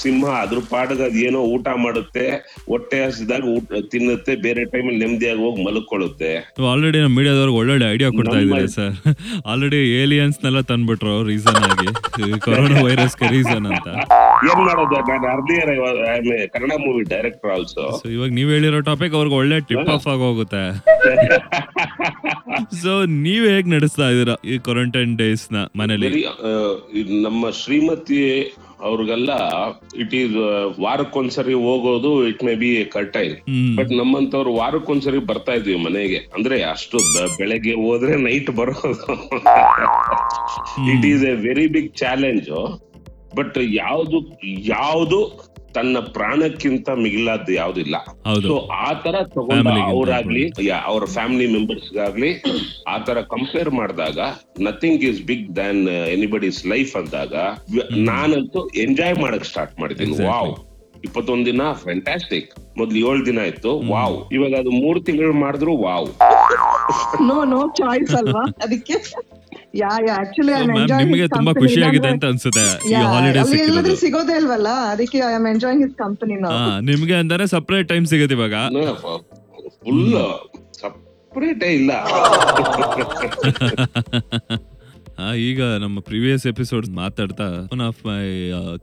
ಸಿಂಹ 0.00 0.30
ಅದ್ರ 0.42 0.58
ಪಾಡಗ 0.72 1.02
ಏನೋ 1.26 1.40
ಊಟ 1.54 1.68
ಮಾಡುತ್ತೆ 1.84 2.24
ಹೊಟ್ಟೆ 2.70 2.98
ಹಸಿದಾಗ 3.04 3.44
ಊಟ 3.54 3.80
ತಿನ್ನುತ್ತೆ 3.92 4.32
ಬೇರೆ 4.46 4.62
ಟೈಮಲ್ಲಿ 4.72 5.00
ನೆಮ್ಮದಿಯಾಗಿ 5.04 5.40
ಹೋಗಿ 5.44 5.60
ಮಲ್ಕೊಳ್ಳುತ್ತೆ. 5.66 6.30
ಆಲ್ರೆಡಿ 6.72 6.98
ನಮ್ಮ 7.04 7.14
ಮೀಡಿಯಾದವ್ರಿಗೆ 7.18 7.58
ಒಳ್ಳೊಳ್ಳೆ 7.60 7.86
ಐಡಿಯಾ 7.94 8.08
ಕೊಡ್ತಾ 8.18 8.38
ಇದ್ದಾರೆ 8.44 8.68
ಸರ್ 8.76 8.94
ಆಲ್ರೆಡಿ 9.52 9.80
ಏಲಿಯನ್ಸ್ 10.02 10.38
ನೆಲ್ಲ 10.44 10.60
ತಂದ್ಬಿಟ್ರು 10.70 11.14
ರೀಸನ್ 11.30 11.60
ಆಗಿ. 11.70 11.88
ಕೊರೋನಾ 12.46 12.78
ವೈರಸ್ 12.86 13.16
ರೀಸನ್ 13.36 13.66
ಅಂತ. 13.72 13.88
ಏನ್ 14.48 14.62
ಮಾಡೋದು? 14.68 14.96
ನಾನು 15.08 15.26
earlier 15.34 15.72
Kannada 16.54 16.72
movie 16.84 17.02
director 17.14 17.52
also 17.56 17.84
ಇವಾಗ 18.16 18.30
ನೀವ್ 18.38 18.50
ಹೇಳಿರೋ 18.56 18.80
ಟಾಪಿಕ್ 18.90 19.14
ಅವ್ರಿಗೆ 19.20 19.36
ಒಳ್ಳೆ 19.40 19.58
ಟಿಪ್ 19.70 19.90
ಆಫ್ 19.96 20.08
ಆಗಿ 20.14 20.24
ಹೋಗುತ್ತೆ. 20.28 20.62
ಸೊ 22.82 22.92
ನೀವ್ 23.24 23.44
ಹೇಗ್ 23.52 23.66
ನಡೆಸ್ತಾ 23.72 24.06
ಇದೀರಾ 24.12 24.34
ಈ 24.52 24.54
ಕ್ವಾರಂಟೈನ್ 24.66 25.12
ಡೇಸ್ನ 25.20 25.56
ಮನೇಲಿ? 25.80 26.08
ನಮ್ಮ 27.26 27.50
ಶ್ರೀಮತಿ 27.60 28.18
ಅವ್ರಿಗೆಲ್ಲ 28.80 29.30
ಇಟ್ 29.96 30.14
ಈಸ್ 30.14 30.34
ವಾರಕ್ಕೊಂದ್ಸರಿ 30.80 31.54
ಹೋಗೋದು 31.54 32.28
ಇಟ್ 32.28 32.44
ಮೇ 32.44 32.54
ಬಿ 32.54 32.84
ಕಟ್ 32.84 33.16
ಆಯ್ತು 33.16 33.36
ಬಟ್ 33.76 33.92
ನಮ್ಮಂತವ್ರು 33.92 34.54
ವಾರಕ್ಕೊಂದ್ಸರಿ 34.54 35.18
ಬರ್ತಾ 35.18 35.52
ಇದ್ವಿ 35.52 35.76
ಮನೆಗೆ. 35.76 36.16
ಅಂದ್ರೆ 36.16 36.62
ಅಷ್ಟು 36.62 36.98
ಬೆಳಗ್ಗೆ 37.38 37.74
ಹೋದ್ರೆ 37.74 38.16
ನೈಟ್ 38.16 38.50
ಬರೋದು. 38.50 39.14
It 40.92 41.06
is 41.06 41.24
a 41.24 41.34
very 41.34 41.66
big 41.66 41.96
challenge 41.96 42.50
but 43.36 43.58
ಯಾವ್ದು 43.58 44.20
ಯಾವ್ದು 44.68 45.20
ತನ್ನ 45.76 45.96
ಪ್ರಾಣಕ್ಕಿಂತ 46.16 46.88
ಮಿಗಿಲಾದ್ದು 47.04 47.52
ಯಾವ್ದಿಲ್ಲ. 47.60 47.96
ಸೊ 48.48 48.54
ಆ 48.86 48.90
ತರ 49.04 49.16
ತಗೊಂಡ 49.36 49.66
ಅವರಾಗ್ಲಿ 49.92 50.44
ಅವ್ರ 50.90 51.04
ಫ್ಯಾಮಿಲಿ 51.16 51.48
ಮೆಂಬರ್ಸ್ 51.56 51.90
ಗಾಗ್ಲಿ 51.98 52.30
ಆ 52.94 52.96
ತರ 53.08 53.18
ಕಂಪೇರ್ 53.34 53.70
ಮಾಡಿದಾಗ 53.80 54.18
nothing 54.68 55.04
is 55.10 55.20
big 55.30 55.48
than 55.58 55.82
anybody's 56.16 56.60
life 56.74 56.94
ಅಂದಾಗ 57.02 57.34
ನಾನಂತೂ 58.10 58.62
ಎಂಜಾಯ್ 58.86 59.18
ಮಾಡಕ್ 59.24 59.46
ಸ್ಟಾರ್ಟ್ 59.52 59.74
ಮಾಡಿದ್ದೀನಿ. 59.82 60.16
ವಾವ್ 60.28 60.54
ಇಪ್ಪತ್ತೊಂದ್ 61.06 61.46
ದಿನ 61.46 61.62
ಫ್ಯಾಂಟಾಸ್ಟಿಕ್ 61.84 62.50
ಮೊದ್ಲು 62.78 62.98
ಏಳು 63.08 63.22
ದಿನ 63.26 63.40
ಇತ್ತು. 63.50 63.72
ವಾವ್ 63.92 64.16
ಇವಾಗ 64.36 64.54
ಅದು 64.62 64.70
ಮೂರ್ 64.82 64.98
ತಿಂಗಳು 65.08 65.34
ಮಾಡಿದ್ರು 65.44 65.72
ವಾವ್ 65.86 66.08
ನೋ 67.28 67.36
ನೋ 67.52 67.60
ಚಾಯ್ಸ್ 67.80 68.12
ಅಲ್ವಾ? 68.20 68.42
ಅದಕ್ಕೆ 68.64 68.96
yeah 69.82 69.90
yeah 70.06 70.14
actually 70.22 70.52
I 70.58 70.60
ma'am 70.68 70.92
ನಿಮಗೆ 71.02 71.26
ತುಂಬಾ 71.36 71.52
ಖುಷಿ 71.62 71.80
ಆಗಿದೆ 71.88 72.08
ಅಂತ 72.14 72.24
ಅನ್ಸುತ್ತೆ. 72.32 72.64
ಈ 72.90 72.92
ಹಾಲಿಡೇ 73.12 73.42
ಸಿಕ್ಕಿರೋದು. 73.50 73.92
ಸಿಗೋದೇ 74.02 74.34
ಇಲ್ವಲ್ಲ? 74.40 74.68
ಅದಕ್ಕೆ 74.92 75.18
I 75.30 75.32
am 75.38 75.48
enjoying 75.52 75.82
his 75.86 75.96
company 76.04 76.36
ನಾವು 76.44 76.60
ನಿಮಗೆ 76.90 77.16
ಅಂದರೆ 77.22 77.46
ಸಪ್ರೇಟ್ 77.54 77.88
ಟೈಮ್ 77.92 78.06
ಸಿಗುತ್ತೆ 78.12 78.36
ಇವಾಗ. 78.38 78.54
ಫುಲ್ 79.82 80.14
ಸೆಪರೇಟ್ 80.80 81.64
ಇಲ್ಲ. 81.78 81.92
ಈಗ 85.48 85.60
ನಮ್ಮ 85.82 85.98
ಪ್ರಿವಿಯಸ್ 86.08 86.42
ಎಪಿಸೋಡ್ 86.50 86.86
ಮಾತಾಡ್ತಾ 86.98 87.46
ಒನ್ 87.74 87.80
ಆಫ್ 87.80 88.00
ಮೈ 88.08 88.24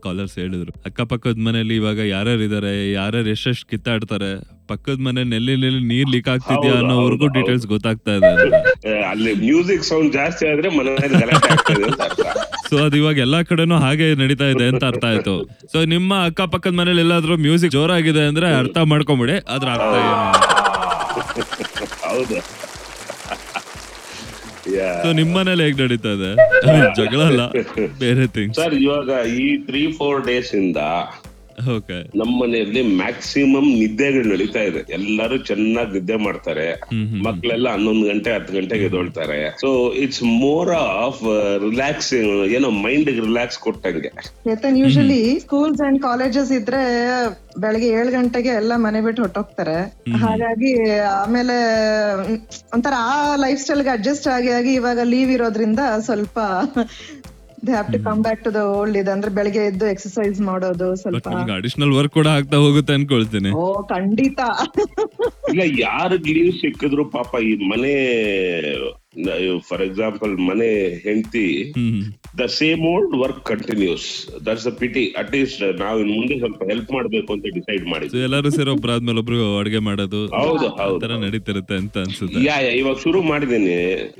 ಕಾಲರ್ಸ್ 0.06 0.34
ಹೇಳಿದ್ರು. 0.38 0.72
ಅಕ್ಕಪಕ್ಕದ 0.88 1.42
ಮನೆಯಲ್ಲಿ 1.46 1.76
ಇವಾಗ 1.80 1.98
ಯಾರ್ಯಾರು 2.14 2.42
ಇದಾರೆ 2.48 2.72
ಯಾರ್ಯಾರು 2.92 3.28
ಎಷ್ಟೆಷ್ಟು 3.34 3.66
ಕಿತ್ತಾಡ್ತಾರೆ 3.72 4.30
ಪಕ್ಕದ 4.68 4.98
ಮನೆ 5.06 5.22
ನೆಲ್ಲಿ 5.30 5.54
ನೆಲ್ಲಿ 5.62 5.82
ನೀರ್ 5.88 6.10
ಲೀಕ್ 6.12 6.28
ಆಗ್ತಿದ್ಯಾ 6.32 6.72
ಅನ್ನೋವರೆಗೂ 6.80 7.26
ಡೀಟೇಲ್ಸ್ 7.36 7.66
ಗೊತ್ತಾಗ್ತಾ 7.72 8.12
ಇದೆ 8.18 8.30
ಅಲ್ಲಿ 9.10 9.32
ಮ್ಯೂಸಿಕ್ 9.42 9.84
ಸೌಂಡ್ 9.90 10.10
ಜಾಸ್ತಿ 10.14 10.44
ಆದ್ರೆ 10.50 10.68
ಸೊ 12.68 12.76
ಅದು 12.84 12.96
ಇವಾಗ 13.00 13.18
ಎಲ್ಲಾ 13.24 13.40
ಕಡೆನೂ 13.48 13.76
ಹಾಗೆ 13.82 14.06
ನಡೀತಾ 14.20 14.46
ಇದೆ 14.52 14.66
ಅಂತ 14.70 14.84
ಅರ್ಥ 14.90 15.04
ಆಯ್ತು. 15.10 15.34
ಸೊ 15.72 15.78
ನಿಮ್ಮ 15.92 16.14
ಅಕ್ಕಪಕ್ಕದ 16.28 16.74
ಮನೇಲಿ 16.78 17.02
ಎಲ್ಲಾದ್ರೂ 17.04 17.34
ಮ್ಯೂಸಿಕ್ 17.44 17.72
ಜೋರಾಗಿದೆ 17.74 18.22
ಅಂದ್ರೆ 18.30 18.48
ಅರ್ಥ 18.60 18.78
ಮಾಡ್ಕೊಂಬಿಡಿ 18.92 19.36
ಅದ್ರ 19.54 19.68
ಅರ್ಥ 19.76 19.94
ಏನು 20.02 20.24
ಹೌದು. 22.06 22.38
ಸೊ 25.02 25.08
ನಿಮ್ 25.18 25.30
ಮನೇಲಿ 25.36 25.62
ಹೇಗ್ 25.64 25.80
ನಡೀತಾ 25.82 26.10
ಇದೆ? 26.16 26.30
ಜಗಳ 26.98 27.20
ಅಲ್ಲ 27.24 27.42
ಬೇರೆ 28.00 28.24
ಥಿಂಗ್ಸ್ 28.36 28.58
ಸರ್ 28.60 28.74
ಇವಾಗ 28.80 29.10
ಈ 29.38 29.46
ತ್ರೀ 29.66 29.82
ಫೋರ್ 29.98 30.20
ಡೇಸ್ 30.28 30.52
ಇಂದ 30.60 30.78
ನಮ್ಮ 32.20 32.30
ಮನೆಯಲ್ಲಿ 32.42 32.82
ಮ್ಯಾಕ್ಸಿಮಮ್ 32.96 33.68
ನಿದ್ದೆಗಳು 33.80 34.26
ನಡೀತಾ 34.32 34.62
ಇದೆ. 34.70 34.80
ಎಲ್ಲರೂ 34.98 35.36
ಚೆನ್ನಾಗಿ 35.50 35.92
ನಿದ್ದೆ 35.92 36.16
ಮಾಡ್ತಾರೆ. 36.16 36.66
ಮಕ್ಕಳೆಲ್ಲ 37.26 37.66
ಹನ್ನೊಂದು 37.72 38.04
ಗಂಟೆ 38.06 38.30
ಹತ್ತು 38.34 38.52
ಗಂಟೆಗೆ 38.52 38.84
ಎದೊಳ್ತಾರೆ 38.84 39.38
so 39.62 39.70
it's 40.04 40.22
more 40.44 40.70
of 41.04 41.22
relax 41.66 42.12
ಏನೋ 42.58 42.70
ಮೈಂಡ್ 42.86 43.10
ರಿಲ್ಯಾಕ್ಸ್ 43.20 43.58
ಕೊಟ್ಟಂಗೆ. 43.58 44.12
ಯೂಶಲಿ 44.82 45.22
ಸ್ಕೂಲ್ಸ್ 45.40 45.82
ಅಂಡ್ 45.86 46.00
ಕಾಲೇಜಸ್ 46.02 46.52
ಇದ್ರೆ 46.52 46.82
ಬೆಳಗ್ಗೆ 47.58 47.88
ಏಳು 47.98 48.10
ಗಂಟೆಗೆ 48.10 48.50
ಎಲ್ಲ 48.60 48.72
ಮನೆ 48.76 49.00
ಬಿಟ್ಟು 49.00 49.22
ಹೊಟ್ಟೋಗ್ತಾರೆ 49.22 49.76
ಹಾಗಾಗಿ 50.24 50.72
ಆಮೇಲೆ 51.20 51.56
ಒಂಥರ 52.74 52.94
ಆ 53.10 53.36
ಲೈಫ್ 53.36 53.60
ಸ್ಟೈಲ್ಗೆ 53.60 53.90
ಅಡ್ಜಸ್ಟ್ 53.90 54.28
ಆಗಿ 54.28 54.50
ಆಗಿ 54.50 54.72
ಇವಾಗ 54.74 55.00
ಲೀವ್ 55.04 55.30
ಇರೋದ್ರಿಂದ 55.30 55.82
ಸ್ವಲ್ಪ 56.04 56.38
they 57.64 57.72
have 57.72 57.88
to 57.92 57.98
come 58.04 58.20
back 58.24 58.42
to 58.44 58.50
the 58.52 58.62
old 58.72 58.96
ಇದೆ 59.00 59.10
ಅಂದ್ರೆ 59.12 59.30
ಬೆಳಗ್ಗೆ 59.36 59.62
ಎದ್ದು 59.68 59.86
ಎಕ್ಸರ್ಸೈಸ್ 59.90 60.40
ಮಾಡೋದು 60.48 60.88
ಸ್ವಲ್ಪ. 61.02 61.28
ಅಡಿಷನಲ್ 61.56 61.94
ವರ್ಕ್ 61.96 62.14
ಕೂಡ 62.14 62.28
ಆಗ್ತಾ 62.36 62.58
ಹೋಗುತ್ತೆ 62.62 62.94
ಅನ್ಕೊಳ್ತೀನಿ. 62.96 63.52
ಓ 63.58 63.64
ಖಂಡಿತ. 63.90 64.40
ಇಲ್ಲ 65.52 65.62
ಯಾರಿಗ್ 65.82 66.28
ಲೀವ್ 66.34 66.52
ಸಿಕ್ಕಿದ್ರು 66.60 67.04
ಪಾಪ 67.14 67.32
ಈ 67.44 67.54
ಮನೆ 67.70 67.94
ಫಾರ್ 69.66 69.82
ಎಕ್ಸಾಂಪಲ್ 69.84 70.32
ಮನೆ 70.46 70.68
ಹೆಂಡತಿ 71.04 71.44
the 72.38 72.46
same 72.54 72.82
old 72.88 73.14
work 73.20 73.42
continues 73.50 74.06
that's 74.46 74.66
a 74.66 74.74
pity 74.80 75.04
at least 75.20 75.62
ನಾವು 75.82 75.98
ಇನ್ 76.02 76.10
ಮುಂದೆ 76.14 76.36
ಸ್ವಲ್ಪ 76.40 76.60
ಹೆಲ್ಪ್ 76.70 76.90
ಮಾಡ್ಬೇಕು 76.94 77.30
ಅಂತ 77.34 77.44
ಡಿಸೈಡ್ 77.58 77.84
ಮಾಡಿದ್ವಿ. 77.92 78.22
ಎಲ್ಲರೂ 78.26 78.50
ಸೇರಿ 78.56 78.72
ಒಬ್ರಾದ್ಮೇಲೆ 78.74 79.20
ಒಬ್ರು 79.22 79.38
ಅಡ್ಗೆ 79.60 79.82
ಮಾಡೋದು 79.88 80.22
ಹೌದು 80.36 80.66
ಹೌದು. 80.80 80.98
ತರ 81.04 81.12
ನಡೀತಿರುತ್ತೆ 81.24 81.76
ಅಂತ 81.82 81.96
ಅನ್ಸುತ್ತೆ. 82.04 82.42
ಯಾ 82.46 82.56
ಇವಾಗ 82.80 82.96
ಶುರು 83.04 83.20
ಮಾಡಿದೀನಿ 83.30 83.76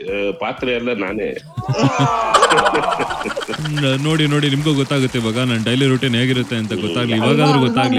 ಆ, 0.07 0.15
ಪಾತ್ರೆ 0.41 0.73
ಎಲ್ಲ 0.75 0.93
ನಾನೇ. 1.03 1.31
ನೋಡಿ 4.05 4.25
ನೋಡಿ 4.27 4.47
ನಿಮ್ಗೂ 4.51 4.73
ಗೊತ್ತಾಗುತ್ತೆ 4.75 5.19
ಇವಾಗ 5.19 5.39
ನನ್ನ 5.45 5.63
ಡೈಲಿ 5.65 5.87
ರೂಟೀನ್ 5.87 6.15
ಹೇಗಿರುತ್ತೆ 6.15 6.57
ಅಂತ 6.57 6.73
ಗೊತ್ತಾಗ್ಲಿ. 6.83 7.17
ಇವಾಗಾದ್ರೂ 7.21 7.59
ಗೊತ್ತಾಗ್ಲಿ. 7.67 7.99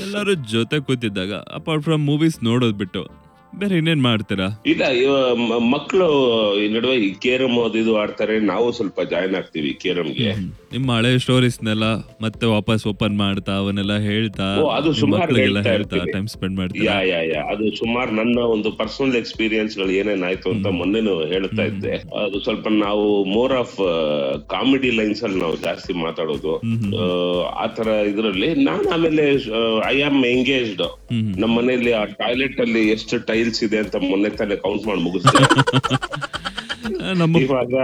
ಎಲ್ಲರೂ 0.00 0.34
ಜೊತೆ 0.52 0.78
ಕೂತಿದ್ದಾಗ 0.80 1.32
ಅಪಾರ್ಟ್ 1.54 1.84
ಫ್ರಮ್ 1.84 2.04
ಮೂವೀಸ್ 2.04 2.38
ನೋಡೋದ್ 2.44 2.78
ಬಿಟ್ಟು 2.78 3.02
ಬೇರೆ 3.52 3.74
ಇನ್ನೇನ್ 3.76 4.02
ಮಾಡ್ತೀರಾ? 4.02 4.46
ಇಲ್ಲ 4.66 4.82
ಮಕ್ಕಳು 5.70 6.06
ಈ 6.56 6.68
ನಡುವೆ 6.68 6.96
ಈ 6.98 7.14
ಕೇರಮ್ 7.20 7.56
ಅದು 7.64 7.78
ಇದು 7.78 7.96
ಆಡ್ತಾರೆ 7.96 8.40
ನಾವು 8.44 8.72
ಸ್ವಲ್ಪ 8.72 9.00
ಜಾಯ್ನ್ 9.10 9.34
ಆಗ್ತೀವಿ 9.34 9.70
ಕೇರಮ್ಗೆ. 9.82 10.28
ನಿಮ್ಮ 10.72 10.92
ಹಳೆ 10.92 11.18
ಸ್ಟೋರೀಸ್ನೆಲ್ಲ 11.18 11.86
ಮತ್ತೆ 12.22 12.46
ವಾಪಸ್ 12.46 12.86
ಓಪನ್ 12.86 13.16
ಮಾಡ್ತಾ 13.16 13.52
ಅವನ್ನೆಲ್ಲ 13.56 13.96
ಹೇಳ್ತಾ 14.00 14.46
ಓ, 14.60 14.66
ಅದು 14.70 14.88
ನಿಮ್ 14.88 14.94
ಸುಮಾರು 14.94 15.22
ಮಕ್ಳಿಗೆಲ್ಲ 15.24 15.62
ಹೇಳ್ತಾ. 15.62 15.96
ಟೈಮ್ 16.12 16.28
ಸ್ಪೆಂಡ್ 16.28 16.54
ಯಾ 16.54 16.60
ಮಾಡ್ತೀರಾ? 16.60 16.96
ಯಾ 17.02 17.20
ಯಾ 17.30 17.40
ಅದು 17.52 17.76
ಸುಮಾರು 17.76 18.10
ನನ್ನ 18.14 18.38
ಒಂದು 18.48 18.70
ಪರ್ಸನಲ್ 18.72 19.16
ಎಕ್ಸ್ಪೀರಿಯನ್ಸ್ಗಳು 19.16 19.90
ಏನೇನಾಯ್ತು 19.92 20.50
ಅಂತ 20.50 20.66
ಮೊನ್ನೆನು 20.78 21.14
ಹೇಳ್ತಾ 21.26 21.62
ಇದ್ದೆ. 21.62 21.94
ಅದು 22.22 22.40
ಸ್ವಲ್ಪ 22.40 22.68
ನಾವು 22.78 23.04
ಮೋರ್ 23.32 23.52
ಆಫ್ 23.54 23.76
ಕಾಮಿಡಿ 24.46 24.90
ಲೈನ್ಸ್ 24.90 25.24
ಅಲ್ಲಿ 25.24 25.40
ನಾವು 25.40 25.56
ಜಾಸ್ತಿ 25.58 25.92
ಮಾತಾಡೋದು. 26.02 26.54
ಆ, 26.96 27.08
ಆ 27.56 27.66
ತರ 27.76 27.88
ಇದ್ರಲ್ಲಿ 28.08 28.54
ನಾನು 28.64 28.88
ಆಮೇಲೆ 28.90 29.26
ಐ 29.88 30.02
ಆಮ್ 30.02 30.24
ಎಂಗೇಜ್ಡ್ 30.26 30.84
ಹ್ಮ್ 31.10 31.28
ನಮ್ಮ 31.38 31.52
ಮನೆಯಲ್ಲಿ 31.58 31.92
ಆ 31.94 32.04
ಟಾಯ್ಲೆಟ್ 32.18 32.60
ಅಲ್ಲಿ 32.60 32.88
ಎಷ್ಟು 32.90 33.16
ಟೈಲ್ಸ್ 33.40 33.60
ಇದೆ 33.66 33.80
ಅಂತ 33.84 33.96
ಮೊನ್ನೆ 34.06 34.30
ತಾನೇ 34.38 34.58
ಕೌಂಟ್ 34.64 34.86
ಮಾಡಿ 34.88 35.02
ಮುಗಿಸ್ತಾರೆ 35.06 35.46
ಇವಾಗ 37.42 37.74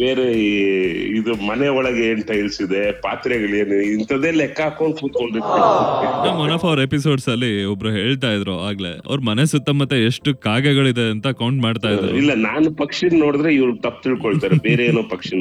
ಬೇರೆ 0.00 0.24
ಈ- 0.40 0.84
ಇದು 1.16 1.32
ಮನೆ 1.46 1.66
ಒಳಗೆ 1.76 2.02
ಏನ್ 2.06 2.20
ಟೈಲ್ಸ್ 2.28 2.58
ಇದೆ 2.64 2.82
ಪಾತ್ರೆಗಳೇನು 3.02 3.76
ಇಂಥದ್ದೇ 3.90 4.30
ಲೆಕ್ಕ 4.38 4.60
ಹಾಕೊಂಡ್ 4.66 4.94
ಕೂತ್ಕೊಂಡಿರ್ತೀವಿ 5.00 6.30
ಒನ್ 6.44 6.52
ಆಫ್ 6.54 6.64
ಅವರ್ 6.68 6.80
ಎಪಿಸೋಡ್ಸ್ 6.84 7.26
ಅಲ್ಲಿ 7.32 7.50
ಒಬ್ರು 7.64 7.90
ಹೇಳ್ತಾ 7.96 8.30
ಇದ್ರು 8.36 8.54
ಆಗ್ಲೇ 8.68 8.92
ಅವ್ರ 9.08 9.18
ಮನೆ 9.28 9.44
ಸುತ್ತಮುತ್ತ 9.52 9.98
ಎಷ್ಟು 10.06 10.32
ಕಾಗೆಗಳಿದೆ 10.46 11.04
ಅಂತ 11.14 11.28
ಕೌಂಟ್ 11.40 11.60
ಮಾಡ್ತಾ 11.64 11.90
ಇದ್ರು. 11.94 12.12
ಇಲ್ಲ 12.20 12.34
ನಾನು 12.46 12.70
ಪಕ್ಷಿ 12.80 13.08
ನೋಡಿದ್ರೆ 13.18 13.52
ಇವ್ರು 13.58 13.74
ತಪ್ಪು 13.84 14.00
ತಿಳ್ಕೊಳ್ತಾರೆ 14.06 14.58
ಬೇರೆ 14.66 14.84
ಏನೋ 14.86 15.02
ಪಕ್ಷಿ 15.12 15.34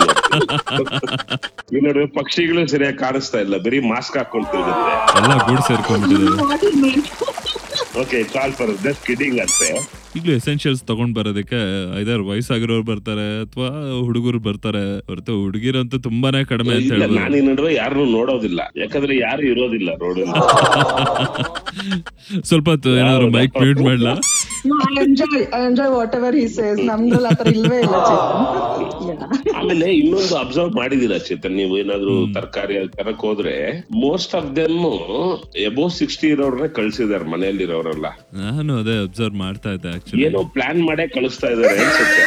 ಈ 1.71 1.81
ನಡುವೆ 1.85 2.07
ಪಕ್ಷಿಗಳು 2.19 2.63
ಸರಿಯಾಗಿ 2.73 2.99
ಕಾಣಿಸ್ತಾ 2.99 3.39
ಇಲ್ಲ 3.45 3.57
ಬರೀ 3.65 3.79
ಮಾಸ್ಕ್ 3.89 4.17
ಹಾಕೊಂಡ್ 4.19 4.49
ತಿರುಗುತ್ತೆ. 4.51 4.93
ಎಲ್ಲ 5.21 5.33
ಗೂಡ್ 5.45 5.63
ಸೇರ್ಕೊಂಡ್ಬಿಟ್ಟಿದೆ 7.99 8.23
okay 8.23 8.33
call 8.33 8.53
for 8.53 8.71
just 8.83 9.05
kidding 9.05 9.39
ಅಷ್ಟೇ 9.39 9.69
ಈಗಲೂ 10.17 10.31
ಎಸೆನ್ಷಿಯಲ್ಸ್ 10.39 10.81
ತಗೊಂಡ್ 10.89 11.13
ಬರೋದಕ್ಕೆ 11.17 11.59
ಐದಾರು 11.99 12.23
ವಯಸ್ಸಾಗಿರೋರು 12.29 12.85
ಬರ್ತಾರೆ 12.89 13.25
ಅಥವಾ 13.43 13.67
ಹುಡುಗರು 14.07 14.39
ಬರ್ತಾರೆ 14.47 14.81
ಹೊರತು 15.09 15.33
ಹುಡುಗಿರಂತೂ 15.43 15.97
ತುಂಬಾನೇ 16.07 16.41
ಕಡಿಮೆ 16.51 16.73
ಅಂತ 16.77 16.91
ಹೇಳಿ 16.93 17.03
ಯಾರು 17.03 17.17
ನಾನು 17.19 17.37
ಈ 17.39 17.43
ನಡುವೆ 17.49 17.71
ಯಾರನ್ನು 17.75 18.07
ನೋಡೋದಿಲ್ಲ. 18.17 18.61
ಯಾಕಂದ್ರೆ 18.81 19.15
ಯಾರು 19.25 19.43
ಇರೋದಿಲ್ಲ 19.51 19.89
ರೋಡ್ 20.03 20.21
ಸ್ವಲ್ಪ 22.49 22.67
ಹೊತ್ತು 22.73 22.89
ಏನಾದ್ರು 23.01 23.27
ಮೈಕ್ 23.35 23.55
ಮ್ಯೂಟ್ 23.63 23.81
ಮಾಡ್ಲಾ? 23.87 24.13
Enjoy 25.03 25.43
enjoy 25.67 25.91
whatever 26.19 26.37
he 26.39 26.47
says 26.57 26.79
ನಮ್ದ್ರಲ್ಲಿ 26.89 27.29
ಆತರ 27.33 27.47
ಇಲ್ವೇ 27.57 27.79
ಇಲ್ಲ 27.85 27.97
ಚೇತನ್. 28.09 28.47
Yeah. 29.09 29.19
ಆಮೇಲೆ 29.57 29.87
ಇನ್ನೊಂದು 29.99 30.35
ಅಬ್ಸರ್ವ್ 30.41 30.73
ಮಾಡಿದೀರಾ 30.79 31.17
ಚೇತನ್? 31.27 31.55
ನೀವು 31.59 31.73
ಏನಾದ್ರು 31.81 32.13
ತರಕಾರಿ 32.35 32.75
ತರಕ್ 32.97 33.23
ಹೋದ್ರೆ 33.27 33.53
most 34.03 34.33
of 34.39 34.49
them 34.57 34.81
above 35.67 35.85
sixty 35.99 36.27
ಇರೋರ್ನ 36.35 36.67
ಕಳ್ಸಿದಾರೆ 36.79 37.27
ಮನೆಯಲ್ಲಿರೋರೆಲ್ಲ. 37.33 38.07
ನಾನು 38.41 38.73
ಅದೇ 38.81 38.97
ಅಬ್ಸರ್ವ್ 39.05 39.37
ಮಾಡ್ತಾ 39.45 39.71
ಇದ್ದೆ 39.77 39.93
ಏನೋ 40.27 40.39
ಪ್ಲಾನ್ 40.55 40.81
ಮಾಡೇ 40.89 41.05
ಕಳಿಸ್ತಾ 41.15 41.49
ಇದಾರೆ 41.55 41.75
ಅನ್ಸುತ್ತೆ. 41.85 42.23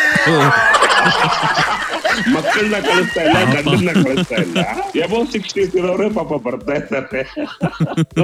ಮಕ್ಕಳನ್ನ 2.34 2.76
ಕಳಿಸ್ತಾ 2.86 3.20
ಇಲ್ಲ 3.26 3.38
ಗಂಡನ್ನ 3.54 3.92
ಕಳಿಸ್ತಾ 4.04 4.36
ಇಲ್ಲ. 4.44 4.58
ಎಬೋ 5.04 5.18
ಸಿಕ್ಸ್ಟಿ 5.32 5.60
ಇರೋರೇ 5.78 6.08
ಪಾಪ 6.18 6.32
ಬರ್ತಾ 6.46 6.74
ಇದ್ದಾರೆ. 6.80 7.22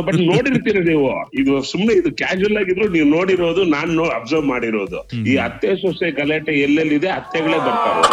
ಬಟ್ 0.09 0.19
ನೋಡಿರ್ತೀರಿ 0.31 0.83
ನೀವು 0.91 1.07
ಇದು 1.41 1.53
ಸುಮ್ನೆ 1.71 1.93
ಇದು 2.01 2.11
ಕ್ಯಾಶುವಲ್ 2.21 2.59
ಆಗಿದ್ರು 2.63 2.87
ನೀವು 2.97 3.09
ನೋಡಿರೋದು 3.17 3.63
ನಾನ್ 3.77 3.93
ಅಬ್ಸರ್ವ್ 4.19 4.47
ಮಾಡಿರೋದು. 4.53 5.01
ಈ 5.31 5.35
ಅತ್ತೆ 5.47 5.71
ಸೊಸೆ 5.83 6.11
ಗಲಾಟೆ 6.21 6.55
ಎಲ್ಲೆಲ್ಲಿದೆ 6.67 7.11
ಅತ್ತೆಗಳೇ 7.19 7.59
ಬರ್ತಾರೆ 7.67 8.05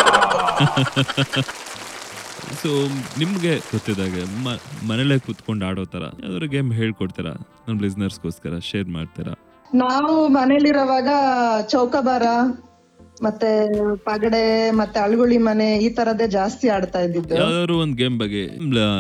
ಸೊ 2.62 2.70
ನಿಮ್ಗೆ 3.22 3.54
ಗೊತ್ತಿದಾಗೆ 3.72 4.22
ಮನೇಲೆ 4.90 5.16
ಕುತ್ಕೊಂಡು 5.26 5.64
ಆಡೋ 5.70 5.84
ತರ 5.94 6.04
ಯಾವ್ದಾದ್ರು 6.22 6.48
ಗೇಮ್ 6.54 6.70
ಹೇಳ್ಕೊಡ್ತೀರಾ? 6.80 7.34
ನಮ್ಮ 7.66 7.78
ಲಿಸ್ನರ್ಸ್ಗೋಸ್ಕರ 7.86 8.54
ಶೇರ್ 8.70 8.90
ಮಾಡ್ತೀರಾ? 8.96 9.34
ನಾವು 9.74 10.28
ಮನೇಲಿರುವಾಗ 10.28 11.10
ಚೌಕಬಾರ 11.68 12.24
ಮತ್ತೆ 13.22 13.70
ಪಗಡೆ 13.96 14.72
ಮತ್ತೆ 14.72 15.00
ಅಳ್ಗುಳಿ 15.00 15.38
ಮನೆ 15.38 15.78
ಈ 15.78 15.90
ತರದೇ 15.90 16.28
ಜಾಸ್ತಿ 16.28 16.68
ಆಡ್ತಾ 16.68 17.00
ಇದ್ದಿದ್ದು. 17.00 17.36
ಯಾವ್ದಾದ್ರು 17.36 17.78
ಒಂದ್ 17.80 17.96
ಗೇಮ್ 17.96 18.20
ಬಗ್ಗೆ 18.20 18.46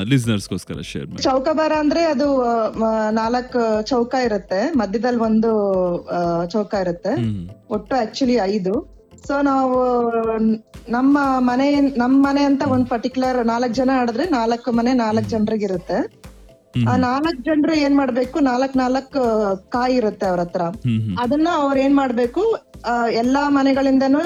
ಲಿಸ್ನರ್ಸ್ಗೋಸ್ಕರ 0.03 0.81
ಶೇರ್ 0.81 1.07
ಮಾಡಿ. 1.07 1.23
ಚೌಕಬಾರ 1.23 1.71
ಅಂದ್ರೆ 1.79 2.05
ಅದು 2.05 2.43
ನಾಲ್ಕು 3.11 3.81
ಚೌಕ 3.83 4.15
ಇರುತ್ತೆ. 4.25 4.73
ಮಧ್ಯದಲ್ಲಿ 4.77 5.19
ಒಂದು 5.19 5.51
ಆ, 6.07 6.45
ಚೌಕ 6.45 6.73
ಇರುತ್ತೆ. 6.81 7.09
ಹ್ಮ್. 7.09 7.49
ಒಟ್ಟು 7.69 7.95
ಆಕ್ಚುಲಿ 7.95 8.33
ಐದು. 8.33 8.95
ಸೊ 9.27 9.41
ನಾವು 9.41 9.77
ನಮ್ಮ 10.89 11.17
ಮನೆ 11.37 11.79
ನಮ್ 11.79 12.23
ಮನೆ 12.23 12.43
ಅಂತ 12.43 12.63
ಒಂದ್ 12.67 12.87
ಪರ್ಟಿಕ್ಯುಲರ್ 12.87 13.45
ನಾಲ್ಕ್ 13.45 13.75
ಜನ 13.75 13.89
ಆಡಿದ್ರೆ 13.99 14.23
ನಾಲ್ಕು 14.29 14.71
ಮನೆ 14.71 14.93
ನಾಲ್ಕ್ 14.93 15.29
ಜನರಿಗಿರುತ್ತೆ. 15.29 16.24
ಆ 16.89 17.05
ನಾಲ್ಕ್ 17.05 17.41
ಜನರು 17.41 17.77
ಏನ್ 17.77 17.95
ಮಾಡ್ಬೇಕು? 17.95 18.43
ನಾಲ್ಕ್ 18.43 18.77
ನಾಲ್ಕ್ 18.77 19.17
ಕಾಯಿ 19.69 19.95
ಇರುತ್ತೆ 19.95 20.25
ಅವ್ರ 20.25 20.39
ಹತ್ರ. 20.39 20.61
ಅದನ್ನ 21.19 21.47
ಅವ್ರ 21.57 21.77
ಏನ್ 21.77 21.95
ಮಾಡ್ಬೇಕು? 21.95 22.61
ಎಲ್ಲಾ 23.21 23.49
ಮನೆಗಳಿಂದನೂ 23.49 24.19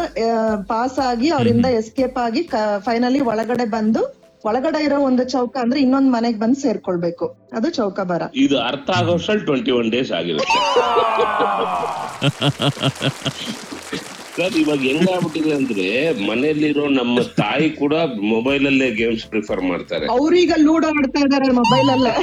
ಪಾಸ್ 0.68 1.10
ಆಗಿ 1.10 1.30
ಅವರಿಂದ 1.30 1.66
ಎಸ್ಕೇಪ್ 1.82 2.18
ಆಗಿ 2.18 2.50
ಫೈನಲಿ 2.80 3.32
ಒಳಗಡೆ 3.32 3.70
ಬಂದು 3.70 4.20
ಒಳಗಡೆ 4.44 4.84
ಇರೋ 4.84 5.02
ಒಂದು 5.02 5.34
ಚೌಕ 5.34 5.58
ಅಂದ್ರೆ 5.62 5.80
ಇನ್ನೊಂದ್ 5.80 6.12
ಮನೆಗ್ 6.12 6.40
ಬಂದು 6.40 6.60
ಸೇರ್ಕೊಳ್ಬೇಕು. 6.60 7.38
ಅದು 7.54 7.70
ಚೌಕಬಾರ 7.70 8.22
ಇದು 8.36 8.62
ಅರ್ಥ 8.62 9.00
ಆಗೋಷ್ಟು 9.00 9.46
ಟ್ವೆಂಟಿ 9.46 9.72
ಒನ್ 9.72 9.92
ಡೇಸ್ 9.92 10.12
ಆಗಿರುತ್ತೆ. 10.12 10.60
ಸರ್ 14.40 14.58
ಇವಾಗ 14.58 14.82
ಹೆಂಗಾಗ್ಬಿಟ್ಟಿದೆ 14.88 15.52
ಅಂದ್ರೆ 15.54 15.86
ಮನೆಯಲ್ಲಿರೋ 16.28 16.84
ನಮ್ಮ 16.94 17.16
ತಾಯಿ 17.38 17.70
ಕೂಡ 17.76 17.94
ಮೊಬೈಲ್ 18.30 18.66
ಅಲ್ಲೇ 18.66 18.90
ಗೇಮ್ಸ್ 18.92 19.26
ಪ್ರಿಫರ್ 19.26 19.62
ಮಾಡ್ತಾರೆ. 19.62 20.06
ಅವ್ರೀಗ 20.16 20.52
ಲೂಡೋ 20.58 20.88
ಆಡ್ತಾ 20.94 21.20
ಇದಾರೆ 21.20 21.48
ಮೊಬೈಲ್ 21.54 21.90
ಅಲ್ಲೇ 21.90 22.14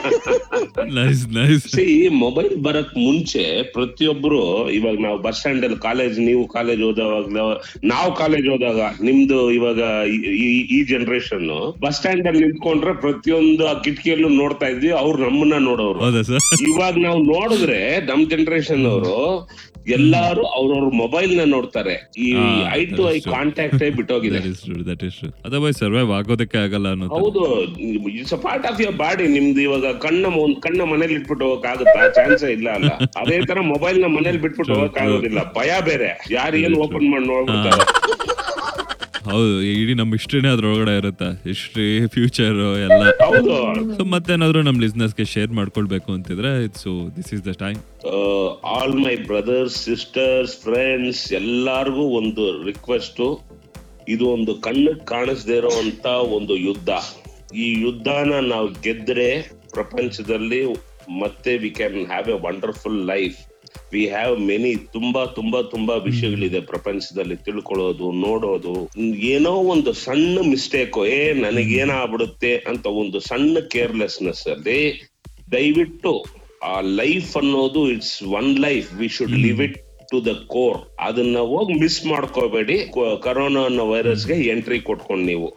ನೈಸ್ 0.98 1.22
ನೈಸ್ 1.34 1.64
ಸಿ 1.74 1.86
ಮೊಬೈಲ್ 2.18 2.54
ಬರಕ್ 2.62 2.94
ಮುಂಚೆ 2.98 3.44
ಪ್ರತಿಯೊಬ್ರು 3.72 4.40
ಇವಾಗ 4.70 4.96
ನಾವು 5.00 5.18
ಬಸ್ 5.18 5.36
ಸ್ಟ್ಯಾಂಡ್ 5.36 5.64
ಅಲ್ಲಿ 5.64 5.78
ಕಾಲೇಜ್ 5.78 6.20
ನೀವು 6.20 6.46
ಕಾಲೇಜ್ 6.48 6.82
ಓದೋವಾಗ 6.82 7.24
ನಾವು 7.84 8.14
ಕಾಲೇಜ್ 8.14 8.48
ಹೋದಾಗ 8.48 8.80
ನಿಮ್ದು 9.00 9.50
ಇವಾಗ 9.50 9.80
ಈ- 10.08 10.22
ಈ- 10.46 10.66
ಈ 10.70 10.84
ಜನರೇಷನ್ 10.84 11.46
ಬಸ್ 11.80 11.96
ಸ್ಟ್ಯಾಂಡ್ 11.96 12.26
ಅಲ್ಲಿ 12.26 12.42
ನಿಂತ್ಕೊಂಡ್ರೆ 12.44 12.94
ಪ್ರತಿಯೊಂದು 13.00 13.66
ಆ 13.68 13.74
ಕಿಟಕಿಯಲ್ಲೂ 13.80 14.28
ನೋಡ್ತಾ 14.34 14.66
ಇದ್ವಿ 14.66 14.90
ಅವ್ರು 14.96 15.18
ನಮ್ಮನ್ನ 15.24 15.58
ನೋಡೋರು. 15.64 16.00
ಹೌದಾ 16.00 16.22
ಸರ್? 16.22 16.42
ಇವಾಗ 16.68 16.94
ನಾವು 16.98 17.20
ನೋಡಿದ್ರೆ 17.26 17.80
ನಮ್ 18.08 18.24
ಜನರೇಷನ್ 18.26 18.86
ಅವರು 18.86 19.16
ಎಲ್ಲಾರು 19.88 20.42
ಅವ್ರವ್ರ 20.56 20.88
ಮೊಬೈಲ್ನ 20.94 21.42
ನೋಡ್ತಾರೆ. 21.46 21.92
ಈ 22.18 22.28
ಐ 22.72 22.82
ಟು 22.90 23.02
ಐ. 23.10 23.16
ಕಾಂಟ್ಯಾಕ್ಟ್ 23.32 23.84
ಬಿಟ್ಟೋಗಿದೆ. 23.96 24.40
ಅದರ್ವೈಸ್ 25.44 25.78
ಸರ್ವೈವ್ 25.78 26.10
ಆಗೋದಕ್ಕೆ 26.12 26.58
ಆಗಲ್ಲ 26.58 26.88
ಹೌದು 27.14 27.42
it's 28.14 28.34
a 28.34 28.40
part 28.46 28.66
of 28.66 28.80
your 28.80 28.96
body 28.96 29.26
ನಿಮ್ದು 29.28 29.60
ಇವಾಗ 29.60 29.92
ಕಣ್ಣ 29.98 30.24
ಒಂದ್ 30.36 30.58
ಕಣ್ಣ 30.62 30.80
ಮನೇಲಿ 30.84 31.14
ಇಟ್ಬಿಟ್ಟು 31.14 31.44
ಹೋಗಕ್ 31.46 31.66
ಆಗುತ್ತಾ 31.72 32.02
ಚಾನ್ಸೇ 32.18 32.50
ಇಲ್ಲ 32.52 32.68
ಅಲ್ಲ. 32.70 32.90
ಅದೇ 33.16 33.38
ತರ 33.46 33.60
ಮೊಬೈಲ್ನ 33.72 34.08
ಮನೇಲಿ 34.16 34.38
ಬಿಟ್ಬಿಟ್ಟು 34.38 34.74
ಹೋಗಕ್ 34.74 34.98
ಆಗೋದಿಲ್ಲ 35.04 35.42
ಭಯ 35.52 35.80
ಬೇರೆ. 35.84 36.10
ಯಾರು 36.30 36.56
ಏನ್ 36.58 36.76
ಓಪನ್ 36.78 37.08
ಮಾಡಿ 37.10 37.26
ನೋಡ್ಬಿಡ್ತಾರೆ. 37.26 37.82
ಹೌದು 39.26 39.52
ಇಡೀ 39.72 39.94
ನಮ್ಮ 39.94 40.12
ಹಿಸ್ಟ್ರಿನೇ 40.14 40.48
ಅದ್ರೊಳಗಡೆ 40.48 40.94
ಇರುತ್ತೆ. 40.96 41.28
ಹಿಸ್ಟ್ರಿ 41.48 41.86
ಫ್ಯೂಚರ್ 42.06 42.58
ಎಲ್ಲ. 42.86 43.02
ಹೌದು. 43.24 43.54
ಸೊ 43.96 44.04
ನಮ್ಮ 44.14 44.62
ನಮ್ 44.68 44.78
ಲಿಸ್ನರ್ಸ್ಗೆ 44.80 45.24
ಶೇರ್ 45.24 45.52
ಮಾಡ್ಕೊಳ್ಬೇಕು 45.58 46.08
ಅಂತಿದ್ರೆ 46.12 46.50
so 46.82 46.90
this 47.16 47.30
is 47.34 47.42
the 47.48 47.54
time 47.64 47.78
all 48.74 48.96
my 49.06 49.14
brothers 49.30 49.76
sisters 49.84 50.54
friends 50.62 51.22
ಎಲ್ಲಾರ್ಗೂ 51.32 52.06
ಒಂದು 52.20 52.44
ರಿಕ್ವೆಸ್ಟ್ 52.66 53.22
ಇದು 54.08 54.24
ಒಂದು 54.28 54.52
ಕಣ್ಣಿಗೆ 54.66 55.04
ಕಾಣಿಸದೇ 55.04 55.56
ಇರುವಂತ 55.56 56.06
ಒಂದು 56.38 56.56
ಯುದ್ಧ. 56.66 56.90
ಈ 57.54 57.66
ಯುದ್ಧನ 57.84 58.38
ನಾವು 58.48 58.68
ಗೆದ್ರೆ 58.84 59.28
ಪ್ರಪಂಚದಲ್ಲಿ 59.72 60.60
ಮತ್ತೆ 61.20 61.52
we 61.56 61.70
can 61.70 61.98
have 62.06 62.28
a 62.30 62.38
wonderful 62.46 63.00
life 63.06 63.38
we 63.92 64.08
have 64.08 64.40
many 64.40 64.76
ತುಂಬಾ 64.76 65.26
ತುಂಬಾ 65.26 65.62
ತುಂಬಾ 65.62 65.94
ವಿಷಯಗಳಿದೆ 65.94 66.60
ಪ್ರಪಂಚದಲ್ಲಿ 66.60 67.36
ತಿಳ್ಕೊಳ್ಳೋದು 67.36 68.12
ನೋಡೋದು. 68.12 68.90
ಏನೋ 69.16 69.50
ಒಂದು 69.50 69.92
ಸಣ್ಣ 69.92 70.38
ಮಿಸ್ಟೇಕ್ 70.48 71.06
ಏ 71.06 71.32
ನನಗೇನಾಗ್ಬಿಡುತ್ತೆ 71.32 72.56
ಅಂತ 72.56 72.86
ಒಂದು 72.86 73.20
ಸಣ್ಣ 73.20 73.58
ಕೇರ್ಲೆಸ್ನೆಸ್ 73.70 74.46
ಅಲ್ಲಿ 74.46 75.10
ದಯವಿಟ್ಟು 75.52 76.24
ಆ 76.62 76.80
ಲೈಫ್ 76.80 77.36
ಅನ್ನೋದು 77.36 77.90
it's 77.90 78.22
one 78.22 78.58
life 78.58 78.94
we 78.94 79.08
should 79.08 79.32
live 79.32 79.62
it 79.62 79.78
to 80.10 80.24
the 80.24 80.28
core 80.46 80.78
ಅದನ್ನ 81.00 81.38
ಹೋಗಿ 81.38 81.74
ಮಿಸ್ 81.74 82.06
ಮಾಡ್ಕೋಬೇಡಿ. 82.06 82.92
ಕರೋನಾ 83.22 83.60
ಅನ್ನೋ 83.60 83.88
ವೈರಸ್ಗೆ 83.90 84.34
ಎಂಟ್ರಿ 84.34 84.80
ಕೊಟ್ಕೊಂಡು 84.80 85.24
ನೀವು. 85.24 85.48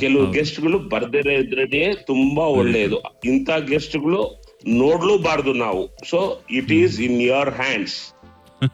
ಕೆಲವು 0.00 0.30
ಗೆಸ್ಟ್ಗಳು 0.30 0.78
ಬರ್ದೇ 0.78 1.34
ಇದ್ರೆ 1.34 1.94
ತುಂಬಾ 1.94 2.44
ಒಳ್ಳೆಯದು 2.44 3.02
ಇಂಥ 3.24 3.50
ಗೆಸ್ಟ್ಗಳು 3.68 4.43
ನೋಡ್ಲೂಬಾರ್ದು 4.82 5.52
ನಾವು. 5.64 5.82
So 6.10 6.18
it 6.58 6.72
is 6.72 6.94
in 7.06 7.18
your 7.32 7.50
hands 7.62 7.96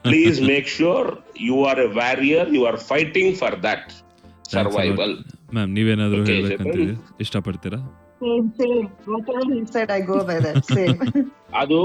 please 0.07 0.39
make 0.51 0.69
sure 0.77 1.09
you 1.49 1.57
are 1.71 1.81
a 1.87 1.89
warrior 2.01 2.49
you 2.57 2.63
are 2.71 2.79
fighting 2.93 3.33
for 3.41 3.57
that 3.69 3.89
survival 4.55 5.15
ma'am 5.55 5.71
ನೀವೇನಾದ್ರೂ 5.77 6.23
ಇಷ್ಟಪಡ್ತೀರಾ? 7.25 7.81
Same 8.21 8.49
same 8.59 8.81
whatever 9.07 9.45
he 9.51 9.61
said 9.67 9.91
I 9.91 10.01
go 10.03 10.19
by 10.25 10.39
that 10.41 10.59
same. 10.75 10.99
ಅದು 11.61 11.79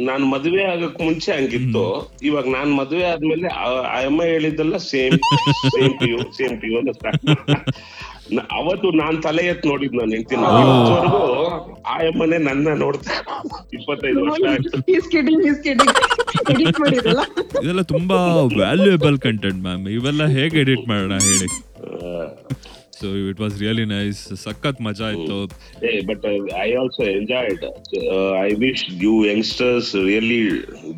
ನಾನ್ 0.00 0.24
ಮದುವೆ 0.32 0.62
ಆಗಕ್ 0.64 0.98
ಮುಂಚೆ 1.00 1.30
ಹಂಗಿತ್ತು. 1.32 1.84
ಇವಾಗ 2.22 2.46
ನಾನ್ 2.48 2.72
ಮದ್ವೆ 2.74 3.04
ಆದ್ಮೇಲೆ 3.04 3.48
ಆ- 3.62 3.86
ಆ 3.88 4.00
ಅಮ್ಮ 4.06 4.22
ಹೇಳಿದ್ದೆಲ್ಲ 4.24 4.76
same 4.90 5.16
same 5.68 5.94
to 5.98 6.08
you 6.08 6.18
same 6.32 6.54
to 6.60 6.66
you 6.66 6.76
ಅಂತ 6.78 7.14
ನ- 8.32 8.46
ಅವತ್ತು 8.52 8.90
ನಾನ್ 8.92 9.22
ತಲೆ 9.22 9.42
ಎತ್ 9.46 9.64
ನೋಡಿದ್ 9.66 9.94
ನಾನು 9.94 10.12
ಹೆಂಡ್ತಿನ 10.12 10.44
ಇವತ್ತವರೆಗೂ 10.60 11.22
ಆ 11.86 11.96
ಅಮ್ಮನೆ 12.06 12.38
ನನ್ನ 12.40 12.74
ನೋಡ್ತಾ 12.78 13.14
ಇಪ್ಪತ್ತೈದು 13.72 14.22
ವರ್ಷ 14.24 14.44
ಆಯ್ತು. 14.52 14.78
he's 14.88 15.08
kidding 15.14 15.40
he's 15.42 15.60
kidding. 15.60 15.92
Edit 16.52 16.78
ಮಾಡಿರಲ್ಲ 16.80 17.22
ಇದೆಲ್ಲ 17.62 17.82
ತುಂಬಾ 17.92 18.18
ವ್ಯಾಲ್ಯೂಯಬಲ್ 18.56 19.18
ಕಂಟೆಂಟ್ 19.18 19.60
ಮ್ಯಾಮ್ 19.62 19.84
ಇವೆಲ್ಲ 19.88 20.26
ಹೇಗೆ 20.36 20.58
ಎಡಿಟ್ 20.60 20.86
ಮಾಡೋಣ 20.88 21.16
ಹೇಳಿ. 21.28 21.48
So 23.02 23.08
it 23.30 23.40
was 23.44 23.54
really 23.62 23.86
nice 23.94 24.20
ಸಖತ್ 24.44 24.80
ಮಜಾ 24.88 25.08
ಇತ್ತು. 25.16 25.38
Hey, 25.84 25.94
but 26.08 26.22
I 26.64 26.74
also 26.80 27.02
enjoyed. 27.12 27.62
Uh, 27.64 28.30
I 28.46 28.50
wish 28.64 28.80
you 29.02 29.14
youngsters 29.24 29.86
really 30.10 30.40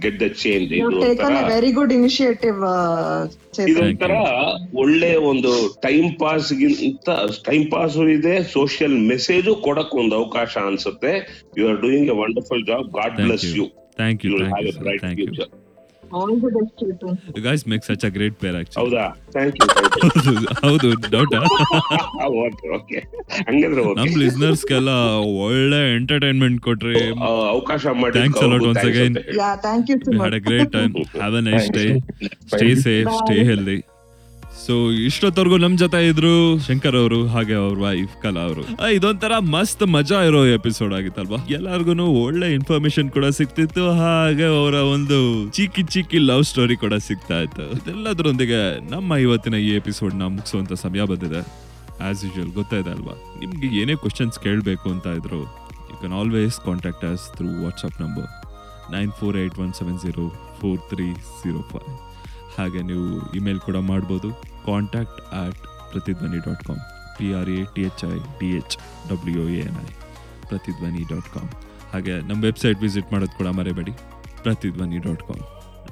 get 0.05 0.15
the 0.23 0.31
change. 0.43 0.71
you 0.81 0.89
ಇದು 1.13 1.31
very 1.55 1.73
good 1.79 1.93
initiative 2.01 2.61
uh. 2.75 3.65
ಇದೊಂಥರ 3.73 4.15
ಒಳ್ಳೆ 4.83 5.11
ಒಂದು 5.31 5.51
ಟೈಮ್ 5.87 6.09
ಪಾಸ್ 6.23 6.49
ಗಿಂತ 6.61 7.09
ಟೈಮ್ 7.49 7.67
ಪಾಸ್ 7.75 7.99
ಇದೆ 8.17 8.35
ಸೋಷಿಯಲ್ 8.57 8.97
ಮೆಸೇಜ್ 9.13 9.51
ಕೊಡಕ್ 9.67 9.95
ಒಂದು 10.03 10.15
ಅವಕಾಶ 10.21 10.53
ಅನ್ಸುತ್ತೆ. 10.71 11.13
You 11.59 11.69
are 11.73 11.81
doing 11.87 12.11
a 12.15 12.17
wonderful 12.23 12.65
job 12.73 12.89
God 13.01 13.15
bless 13.23 13.45
you 13.49 13.53
you 13.61 13.67
thank 14.01 14.25
you 14.25 14.33
you 14.33 15.29
you 15.41 15.47
you 16.05 16.17
all 16.19 16.35
the 16.37 16.51
best 16.57 16.75
Chetan 16.83 17.17
guys 17.47 17.65
make 17.73 17.85
such 17.89 18.05
a 18.05 18.13
great 18.17 18.37
pair 18.43 18.57
actually 18.59 18.81
ಹೌದಾ? 18.83 19.05
Thank 19.35 19.57
you 19.59 19.67
ಹೌದು 20.65 20.89
doubt 21.15 21.35
okay 22.43 22.67
okay 22.77 22.99
ಹಂಗಂದ್ರೆ 23.49 23.83
okay 23.85 23.97
ನಮ್ಮ 24.01 24.15
listeners 24.23 24.65
ಗೆಲ್ಲ 24.71 24.91
ಒಳ್ಳೆ 25.45 25.81
entertainment 25.97 26.61
ಕೊಟ್ರಿ. 26.67 27.03
ಅವಕಾಶ 27.53 27.87
ಮಾಡಿ 28.01 28.15
thanks 28.19 28.45
a 28.45 28.51
lot 28.53 28.65
once 28.69 28.85
again. 28.91 29.15
Yeah 29.41 29.51
thank 29.67 29.91
you 29.93 29.97
so 30.01 30.13
much 30.13 30.21
had 30.21 30.37
a 30.37 30.45
great 30.49 30.73
time 30.77 30.93
have 31.17 31.37
a 31.37 31.45
nice 31.49 31.69
day 31.79 31.87
stay 32.53 32.69
safe 32.87 33.11
stay 33.21 33.37
healthy. 33.51 33.79
So 34.65 34.75
ಇಷ್ಟೊತ್ತವರೆಗೂ 35.07 35.57
ನಮ್ 35.63 35.75
ಜೊತೆ 35.81 35.99
ಇದ್ರು 36.11 36.35
ಶಂಕರ್ 36.67 36.97
ಅವರು, 37.01 37.19
ಹಾಗೆ 37.33 37.55
ಅವ್ರ 37.63 37.75
ವೈಫ್ 37.85 38.13
ಕಲಾ 38.23 38.43
ಅವರು. 38.49 38.63
ಇದೊಂಥರ 38.97 39.33
ಮಸ್ತ್ 39.55 39.83
ಮಜಾ 39.95 40.19
ಇರೋ 40.29 40.41
ಎಪಿಸೋಡ್ 40.59 40.93
ಆಗಿತ್ತಲ್ವಾ? 40.99 41.39
ಎಲ್ಲಾರ್ಗು 41.57 42.07
ಒಳ್ಳೆ 42.23 42.49
ಇನ್ಫಾರ್ಮೇಶನ್ 42.59 43.09
ಕೂಡ 43.17 43.27
ಸಿಕ್ತಿತ್ತು 43.39 43.83
ಹಾಗೆ 44.01 44.47
ಅವರ 44.61 44.77
ಒಂದು 44.95 45.19
ಚಿಕ್ಕಿ 45.57 45.83
ಚಿಕ್ಕಿ 45.95 46.21
ಲವ್ 46.31 46.45
ಸ್ಟೋರಿ 46.51 46.77
ಕೂಡ 46.85 46.95
ಸಿಗ್ತಾ 47.09 47.39
ಇತ್ತು. 47.47 47.67
ಇದೆಲ್ಲದರೊಂದಿಗೆ 47.81 48.61
ನಮ್ಮ 48.95 49.19
ಇವತ್ತಿನ 49.25 49.59
ಈ 49.67 49.69
ಎಪಿಸೋಡ್ನ 49.81 50.29
ಮುಗಿಸುವಂತ 50.37 50.73
ಸಮಯ 50.85 51.05
ಬಂದಿದೆ. 51.13 51.43
ಆಸ್ 52.07 52.23
ಯೂಶುವಲ್ 52.27 52.55
ಗೊತ್ತಾಯ್ತು 52.61 52.91
ಅಲ್ವಾ? 52.95 53.17
ನಿಮ್ಗೆ 53.43 53.69
ಏನೇ 53.83 53.97
ಕ್ವಶನ್ಸ್ 54.05 54.39
ಕೇಳಬೇಕು 54.47 54.87
ಅಂತ 54.95 55.07
ಇದ್ರು 55.21 55.43
you 55.91 55.99
can 56.01 56.17
always 56.23 56.57
contact 56.69 57.05
us 57.13 57.27
through 57.37 57.51
WhatsApp 57.65 58.01
number 58.05 58.31
nine 58.97 59.13
four 59.21 59.37
eight 59.43 59.61
one 59.67 59.75
seven 59.81 60.01
zero 60.07 60.27
four 60.63 60.81
three 60.93 61.09
zero 61.43 61.63
five 61.75 61.93
ಹಾಗೆ 62.57 62.81
ನೀವು 62.89 63.07
ಇಮೇಲ್ 63.39 63.61
ಕೂಡ 63.69 63.79
ಮಾಡ್ಬೋದು. 63.93 64.29
Contact 64.67 65.35
at 65.35 65.59
Prathidhwani 65.93 66.39
dot 66.39 66.65
com 66.65 66.79
P 67.19 67.35
R 67.35 67.51
A 67.51 67.65
T 67.75 67.83
H 67.83 68.05
I 68.05 68.19
D 68.41 68.51
H 68.57 68.77
W 69.09 69.49
A 69.49 69.59
N 69.59 69.81
I 69.85 69.91
Prathidhwani 70.49 71.03
dot 71.15 71.29
com 71.35 71.51
ಹಾಗೆ 71.93 72.29
ನಮ್ಮ 72.29 72.43
website 72.43 72.79
visit 72.81 73.13
ಮಾಡೋದು 73.13 73.37
ಕೂಡ 73.37 73.47
ಮರೆಯಬೇಡಿ 73.49 73.93
ಪ್ರತಿಧ್ವನಿ 74.43 74.99
dot 74.99 75.23
com 75.23 75.43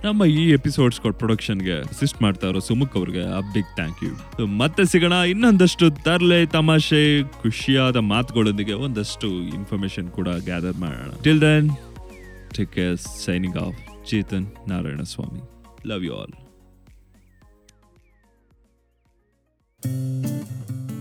ನಮ್ಮ 0.04 0.24
ಈ 0.24 0.50
ಎಪಿಸೋಡ್ಸ್ 0.50 1.00
ಪ್ರೊಡಕ್ಷನ್ಗೆ 1.00 1.74
ಅಸಿಸ್ಟ್ 1.80 2.22
ಮಾಡ್ತಾ 2.22 2.46
ಇರೋ 2.48 2.60
ಸುಮುಖ್ 2.60 2.96
ಅವ್ರಿಗೆ 2.96 3.22
ಅ 3.22 3.40
ಬಿಗ್ 3.52 3.70
ಥ್ಯಾಂಕ್ 3.74 4.00
ಯು 4.04 4.46
ಮತ್ತೆ 4.46 4.84
ಸಿಗೋಣ 4.84 5.12
ಇನ್ನೊಂದಷ್ಟು 5.12 5.90
ತರ್ಲೆ 5.90 6.46
ತಮಾಷೆ, 6.46 7.22
ಖುಷಿಯಾದ 7.22 7.96
ಮಾತುಗಳೊಂದಿಗೆ 7.96 8.72
ಒಂದಷ್ಟು 8.72 9.28
ಇನ್ಫಾರ್ಮೇಶನ್ 9.28 10.10
ಕೂಡ 10.10 10.28
ಗ್ಯಾದರ್ 10.28 10.76
ಮಾಡೋಣ. 10.76 11.22
Till 11.22 11.40
then 11.40 11.68
take 12.56 12.72
care 12.72 12.96
signing 12.96 13.56
off 13.56 14.06
Chetan 14.10 14.46
Narayana 14.68 15.02
Swamy 15.02 15.42
love 15.88 16.04
you 16.04 16.14
all 16.14 16.34